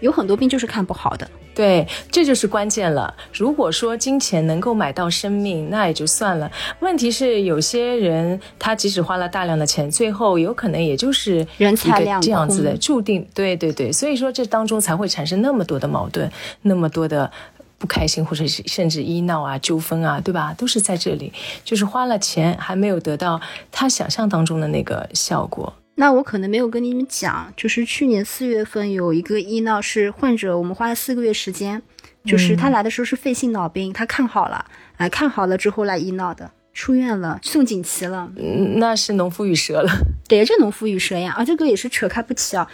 [0.00, 1.30] 有很多病就是看不好的。
[1.54, 3.14] 对，这就是关键了。
[3.30, 6.50] 如果说金钱能够买到生命，那也就算了。
[6.80, 13.28] 问题是有些人他即使花了大量的钱，最后有可能也就是人财两这样子的注定。
[13.34, 16.28] 对对对，所以说这当中才会产生那么多的矛盾，
[16.62, 17.30] 那么多的。
[17.82, 20.54] 不开心，或者是甚至医闹啊、纠纷啊，对吧？
[20.56, 21.32] 都是在这里，
[21.64, 23.40] 就是花了钱还没有得到
[23.72, 25.74] 他想象当中的那个效果。
[25.96, 31.82] 那我可能没有跟你们讲，就是去年四月份有一个医闹，是患者，我们花了四个月时间，
[32.24, 34.64] 就是他来的时候是肺性脑病，他看好了，
[34.98, 38.30] 哎，看好了之后来医闹的，出院了，送锦旗了。
[38.36, 39.90] 嗯，那是农夫与蛇了。
[40.28, 42.66] 对，这农夫与蛇呀，啊，这个也是扯开不起啊。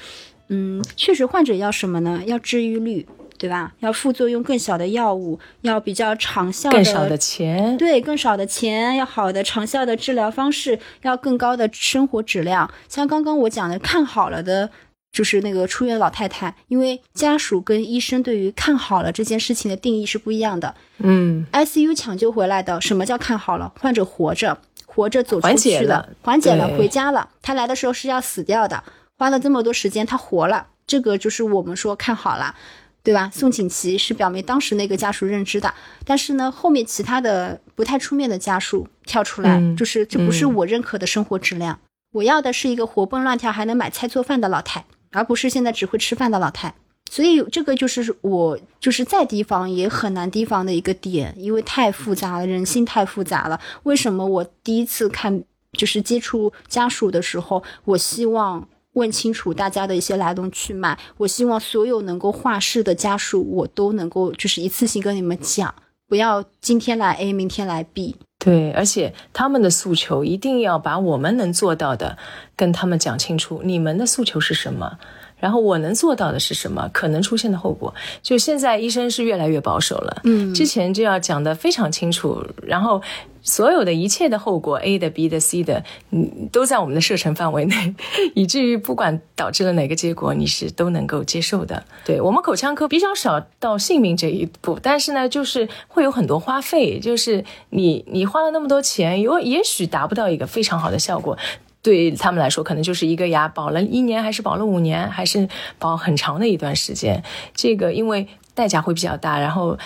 [0.48, 2.22] 嗯，确实，患者要什么呢？
[2.26, 3.06] 要治愈率。
[3.39, 3.72] 对吧？
[3.78, 7.76] 要副作用更小的药物，要比较长效的，更少的钱。
[7.76, 12.68] 对，更少的钱，要好的长效的治疗方式，要更高的生活质量。
[12.89, 14.68] 像刚刚我讲的，看好了的，
[15.12, 20.74] 就是那个出院老太太，因为家属跟医生对于看好了这件事情的定义是不一样的。
[20.99, 23.72] 嗯，ICU 抢救回来的，什么叫看好了？
[23.80, 27.30] 患者活着，活着走出去了，缓解了，回家了。
[27.41, 28.82] 他来的时候是要死掉的，
[29.16, 32.55] 花了这么多时间，他活了，这个就是我们说看好了。
[33.03, 33.30] 对吧？
[33.32, 35.72] 宋锦旗是表明当时那个家属认知的，
[36.05, 41.78] 但是呢，后面其他的不太出面的家属跳出来，就是这不是我认可的生活质量。
[42.12, 46.74] 我要的是一个活蹦乱跳还能买菜做饭的老太，而不是现在只会吃饭的老太。
[47.11, 53.59] 所以这个就是我就是再提防也很难提防的一个点，因为太复杂了，人性太复杂了。
[53.84, 55.42] 为什么我第一次看
[55.72, 58.68] 就是接触家属的时候，我希望。
[58.99, 65.72] 问清楚大家的一些来龙去脉，我希望所有能够画室的家属，我都能够就是一次性跟你们讲，
[66.09, 68.16] 不要今天来 A，明天来 B。
[68.38, 72.18] 对，而且他们的诉求一定要把我们能做到的
[72.55, 74.99] 跟他们讲清楚，你们的诉求是什么？
[75.39, 76.89] 然后我能做到的是什么？
[76.93, 80.20] 可能出现的后果，就现在医生是越来越保守了。
[80.24, 83.01] 嗯之前就要讲得非常清楚，然后
[83.43, 87.95] 所有的一切的后果，A 的、B 的、C 的，嗯，都在我们的射程范围内，
[88.34, 91.82] 以至于不管导致了哪个结果，你是都能够接受的。
[92.05, 101.39] 对我们口腔科比较少到性命这一步，但是呢，就是会有很多花费，就是你你花了那么多钱，有也许达不到一个非常好的效果。
[101.83, 105.49] 对他们来说，可能就是一个牙保了一年，还是保了五年，还是
[105.79, 107.22] 保很长的一段时间。
[107.55, 109.79] 这个因为代价会比较大，然后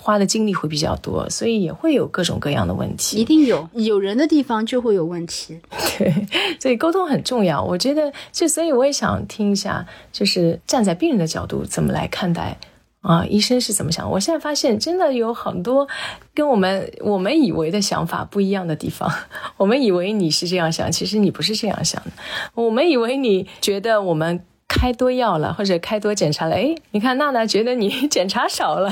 [0.00, 3.24] 花的精力会比较多，所以也会有各种各样的问题一。
[3.24, 5.60] 定有有人的地方就会有问题。
[5.98, 6.26] 对，
[6.58, 7.62] 所以沟通很重要。
[7.62, 12.56] 我觉得，就所以我也想听一下，就是站在病人的角度怎么来看待。
[13.02, 14.08] 啊，医生是怎么想？
[14.10, 15.86] 我现在发现真的有很多
[16.32, 19.12] 跟我们我们以为的想法不一样的地方。
[19.58, 22.12] 我们以为你是这样想，其实你不是这样想的。
[22.54, 24.44] 我们以为你觉得我们
[24.74, 28.90] 开多药了，或者开多检查了，哎，你看娜娜觉得你 检查少了，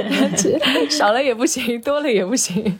[0.88, 2.78] 少了也不行，多了也不行，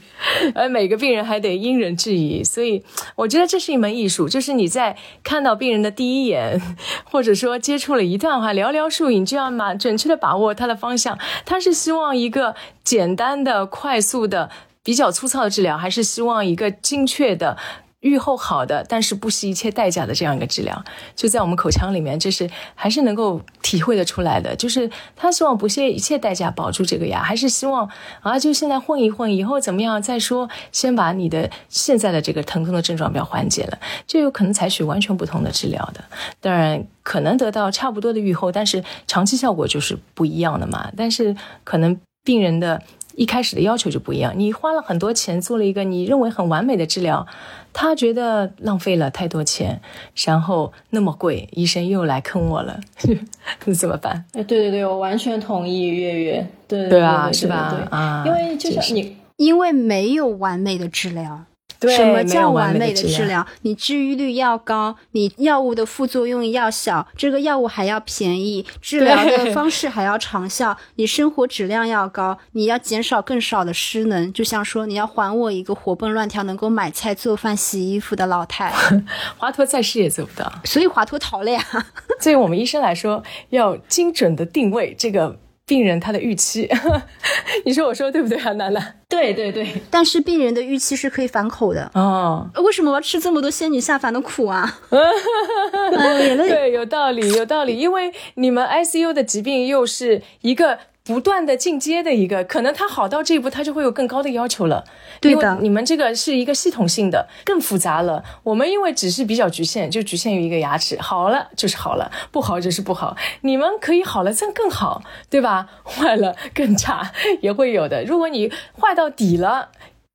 [0.55, 2.43] 而每个病人还得因人制宜。
[2.45, 2.83] 所以
[3.17, 6.61] 我觉得这是一门艺术，就是你在看到病人的第一眼，
[7.05, 11.19] 或者说接触了一段话，寥寥数语，就要马准确的把握他的方向。
[11.45, 12.55] 他是希望一个
[12.85, 14.49] 简单的、快速的、
[14.83, 17.59] 比较粗糙的治疗，还是希望一个精确的？
[18.03, 20.85] 愈后好的，但是不惜一切代价的这样一个治疗，
[21.17, 24.55] 就在我们口腔里面，这是还是能够体会得出来的。
[24.57, 27.89] 就是他希望不惜一切代价保住这个牙，还是希望
[28.21, 36.05] 啊，就现在混一混，以后怎么样再说，先把你的现在的这个疼痛的症状表缓解了，就有可能采取完全不同的治疗的。
[36.41, 40.91] 当然，可能得到差不多的愈后，但是长期效果就是不一样的嘛。
[40.97, 42.83] 但是可能病人的。
[43.15, 47.27] 一开始的要求就不一样，你花了很多钱做了一个你认为很完美的治疗，
[47.73, 49.81] 他觉得浪费了太多钱，
[50.27, 52.79] 然后那么贵，医生又来坑我了，
[53.65, 54.25] 那怎么办？
[54.33, 57.71] 哎，对对对，我完全同意月月，对对啊，对是吧？
[57.75, 61.45] 对啊，因为就就是像你，因为没有完美的治疗。
[61.83, 63.47] 对什么叫完美的治的治疗？
[63.63, 74.33] 你治愈率要高，你药物的副作用要小，这个药物还要便宜，治疗的方式还要长效，你生活质量要高，你要减少更少的失能。
[74.33, 78.73] 就像说，你要还我一个活蹦乱跳、能够买菜、做饭、洗衣服的老太。
[79.37, 81.63] 华佗在世也做不到，所以华佗逃了呀。
[82.23, 85.37] 对于我们医生来说，要精准的定位这个
[85.73, 86.69] 病人他的预期。
[87.65, 88.95] 你说我说对不对啊，楠楠？
[89.09, 91.91] 对对对，但是病人的预期是可以反口的。
[91.95, 94.79] 哦，为什么我要吃这么多仙女下凡的苦啊？
[94.91, 104.85] 对，有道理，有道理，因为你们 ICU 的疾病又是一个不断的进阶的一个，可能它好到这一步，它就会有更高的要求了。
[105.21, 108.25] 对的因为你们这个是一个系统性的，更复杂了。
[108.45, 113.17] 我们因为只是比较局限，就局限于一个牙齿，好了就是好了，不好就是不好。
[113.41, 115.69] 你们可以好了，这样更好，对吧？
[115.83, 118.05] 坏了更差也会有的。
[118.05, 118.51] 如果你
[118.81, 119.71] 坏到底了。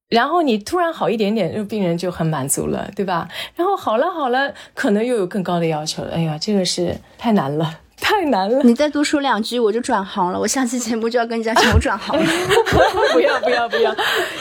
[0.09, 3.27] 然后你突然好一点点，就病人就很满足了，对吧？
[3.57, 6.13] 然后好了好了，可能又有更高的要求了。
[6.13, 8.61] 哎呀，这个是太难了，太难了。
[8.63, 10.39] 你再多说两句，我就转行了。
[10.39, 12.23] 我下期节目就要跟人家讲我转行了。
[13.13, 13.93] 不要不要不要！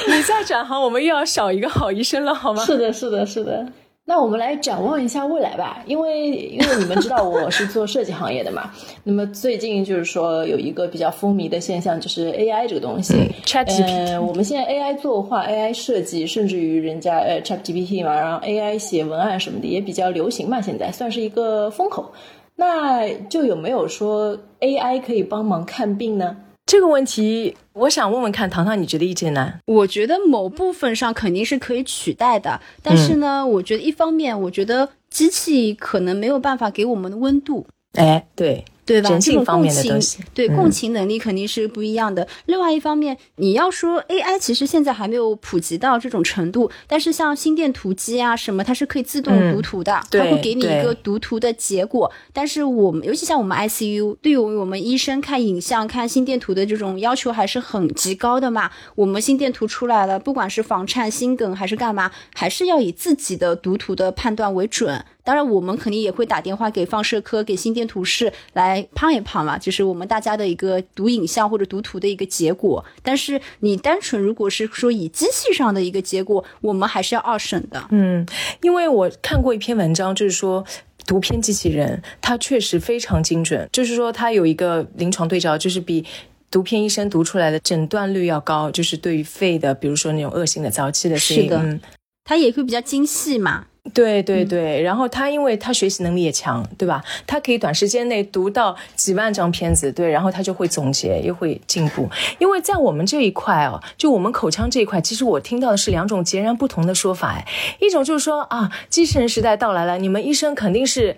[0.06, 2.64] 你再转行，我们又要少一个好医生了，好吗？
[2.64, 3.66] 是的，是的，是的。
[4.08, 8.70] 那我们来展望一下未来吧，因为因为你们知道我是做设计行业的嘛，
[9.02, 13.14] 那么最近就是说有一个比较风靡的现象，就是 AI 这个东西。
[13.14, 22.12] 嗯 ChatGPT 呃，我们现在 AI 作画、AI 设计，甚至于人家呃 ChatGPT 嘛，然后 AI 写文案什么的也比较流行嘛，现在算是一个风口。
[22.56, 26.36] 那就有没有说 AI 可以帮忙看病呢？
[26.66, 29.54] 这个问题，我想问问看，糖糖，你觉得意见呢？
[29.66, 37.64] 我觉得某部分上肯定是可以取代的，但是呢，我觉得一方面，我觉得机器可能没有办法给我们的温度。
[37.92, 39.08] 哎，对，对吧？
[39.08, 42.26] 这种人性方共情面的东西，对嗯共情能力肯定是不一样的。
[42.46, 52.10] 另外一方面，你要说 AI，其实现在还没有普及到这种程度，但是像心电图机啊什么，它是可以自动嗯读图的，它会给你一个读图的结果。
[52.32, 58.70] 但是我们，尤其像我们 ICU，对于我们医生看影像、看心电图的这种要求还是很极高的嘛。
[58.94, 65.04] 我们心电图出来了，不管是房颤、心梗还是干嘛，还是要以自己的读图的判断为准。
[65.26, 72.84] 当然，我们肯定也会打电话给放射科、给心电图室来判一判嘛，就是我们大家的一个读影像或者读图的一个结果。
[73.02, 77.84] 但是你单纯如果是说以机器上的一个结果，我们还是要二审的。
[77.90, 78.24] 嗯，
[78.62, 80.64] 因为我看过一篇文章，就是说。
[81.06, 86.04] 读片机器人，它确实非常精准，就是说它有一个临床对照，就是比
[86.50, 91.80] 读片医生读出来的诊断率要高，就是对于肺的，比如说那种恶性的早期的是的嗯，
[92.24, 93.66] 它也会比较精细嘛。
[93.94, 97.02] 对对对，然后他因为他学习能力也强，对吧？
[97.26, 102.08] 他可以短时间内读到几万张片子，对，然后他就会总结，又会进步。
[102.38, 107.28] 因为在我们这一块哦，就我们口腔这一块，其实我听到的是两种截然不同的说法。
[107.28, 107.46] 哎，
[107.80, 111.16] 一种就是说啊，机器人时代到来了，你们医生肯定是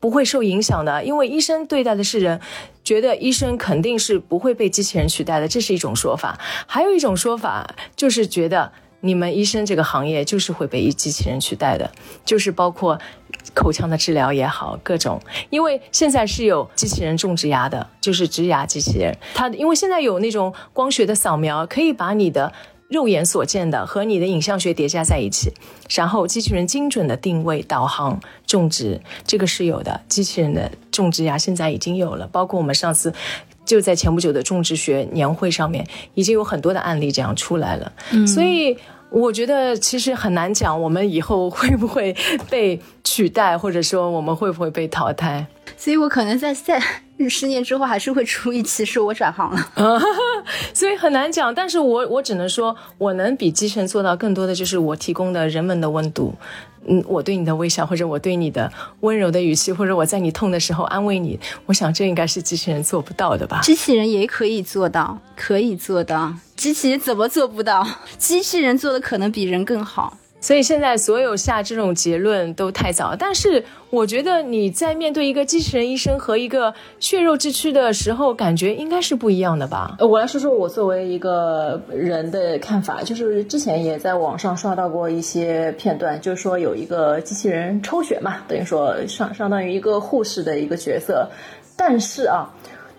[0.00, 2.40] 不会受影响的，因为医生对待的是人，
[2.82, 6.38] 觉得医生肯定是不会被机器人取代的，这是一种说法。
[6.66, 8.72] 还有一种说法就是觉得。
[9.06, 11.90] 你们医生这个行业就是会被机器人取代的，
[12.24, 12.98] 就是包括
[13.54, 22.52] 口腔的治疗也好，各种，因为现在是有机器人种植牙的，就是植牙机器人，它因为现在有那种光学的扫描，可以把你的
[22.88, 25.52] 肉眼所见的和你的影像学叠加在一起，
[25.90, 30.00] 然后机器人精准的定位、导航、种植，这个是有的。
[30.08, 33.12] 机器人的种植牙现在已经有了，包括我们上次。
[33.66, 35.84] 就在前不久的种植学年会上面，
[36.14, 37.92] 已经有很多的案例这样出来了。
[38.12, 38.78] 嗯，所以
[39.10, 42.14] 我觉得其实很难讲，我们以后会不会
[42.50, 45.46] 被取代，或者说我们会不会被淘汰。
[45.76, 46.80] 所以我可能在在
[47.28, 50.00] 十年之后还是会出一期说我转行了。
[50.74, 56.34] 所以很难讲，但是我我只能说，我能比机器人做到更多的就是我提供的人文的温度。
[56.88, 63.60] 嗯，我对你的微笑，或者我对你的温柔的语气，或者我在你痛的时候安慰你，我想这应该是机器人做不到的吧？
[63.62, 66.34] 机器人也可以做到，可以做到。
[66.54, 67.86] 机器人怎么做不到？
[68.18, 70.16] 机器人做的可能比人更好。
[70.38, 79.96] 所以现在所有下这种结论都太早，但是我觉得你在面对一个机器人医生和一个血肉之躯的时候，感觉应该是不一样的吧？
[79.98, 91.28] 我来说说我作为一个人的看法，就是之前也在网上刷到过一些片段，就是说有一个机器人抽血嘛，等于说相相当于一个护士的一个角色，
[91.76, 92.52] 但是啊。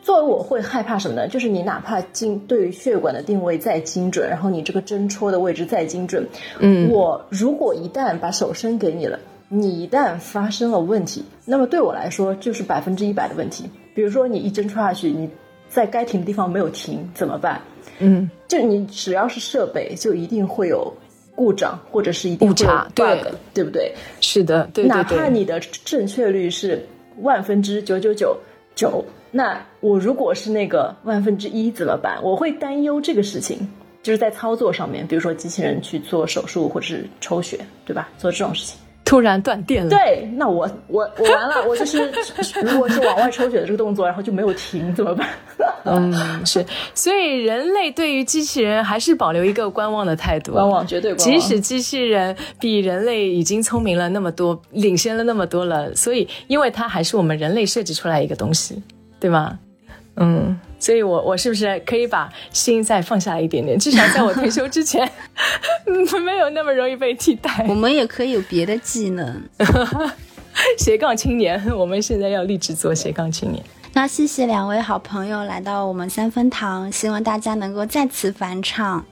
[0.07, 1.27] 作为我会害怕什么呢？
[1.27, 6.25] 就是你哪怕精对血管的定位再精准，然后你这个针戳的位置再精准，
[6.59, 13.69] 嗯，我如果一旦把手伸给你了，你一旦发生了问题，那么对我来说就是百分之一百的问题。
[13.93, 15.29] 比如说你一针戳下去，你
[15.67, 17.59] 在该停的地方没有停，怎么办？
[17.99, 20.89] 嗯，就你只要是设备，就一定会有
[21.35, 23.93] 故障，或者是一定会有 bug，对不对？
[24.21, 26.81] 是的，对，哪怕你的正确率是
[27.23, 28.37] 万分之九九九
[28.73, 29.03] 九。
[29.31, 32.17] 那我如果是那个万分之一怎么办？
[32.23, 33.67] 我会担忧这个事情，
[34.01, 38.09] 就是在操作上面，比如说机器人去做手术或者是抽血，对吧？
[38.17, 42.11] 做这种事情突然断电了，对，那我我我完了， 我就是
[42.61, 45.29] 如果是往外抽血的这个动作，然后就没有停，怎么办？
[45.85, 46.13] 嗯，
[46.45, 51.39] 是，所以人类对于机器人还是保留一个观望的态度，观望绝对观望。
[51.39, 58.83] 即使机器人比人类已经聪明了那么多，领先了那么多了，所以因为它还是我们人类设计出来一个东西。
[59.19, 59.59] 对吗？
[60.19, 63.77] 嗯，所以，我我是不是可以把心再放下一点点？
[63.77, 65.07] 至少在我退休之前，
[66.25, 67.65] 没有那么容易被替代。
[67.69, 69.43] 我们也可以有别的技能，
[70.79, 71.63] 斜杠青年。
[71.75, 73.63] 我们现在要立志做斜杠青年。
[73.93, 79.05] 那谢谢两位好朋友来到我们三分堂，希望大家能够再次返场。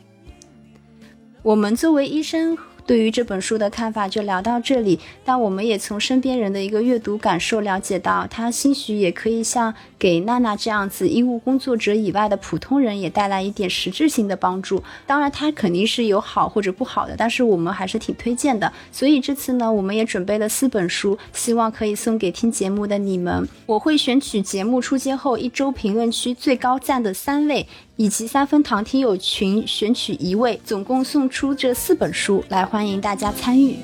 [1.43, 2.57] 我们作为医生。
[2.87, 9.73] 对于这本书的看法就聊到这里，但我们也从身边人的一个阅读感受了解到，他兴许也可以像
[10.05, 14.83] 给娜娜这样子医务工作者以外的普通人也带来一点实质性的帮助。
[15.07, 18.71] 当然，它肯定是有好或者不好的，但是我们还是挺推荐的。
[18.91, 23.49] 所以这次呢，我们也准备了四本书，希望可以送给听节目的你们。
[23.65, 27.65] 我会选取节目出街后一周评论区最高赞的三位。
[27.95, 33.77] 以及三分堂听友群选取一位，总共送出这四本书，来欢迎大家参与。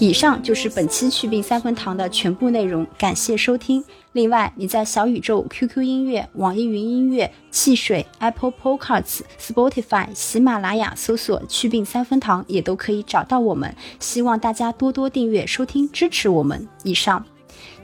[0.00, 3.82] 以上就是本期祛病三分堂的全部内容，感谢收听。
[4.12, 13.72] 另外，你在小宇宙、QQ 音乐、网易云音乐、汽水、Apple Podcasts、Spotify、喜马拉雅搜索“祛病三分堂”也都可以找到我们。
[14.00, 16.68] 希望大家多多订阅、收听、支持我们。
[16.82, 17.24] 以上，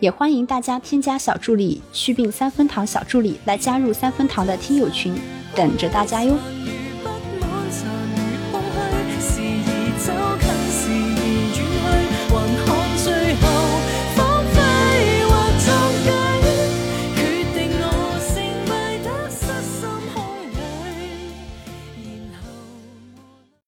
[0.01, 5.15] 也欢迎大家添加小助理“祛病三分堂”小助理来加入三分堂的听友群，
[5.55, 6.37] 等着大家哟。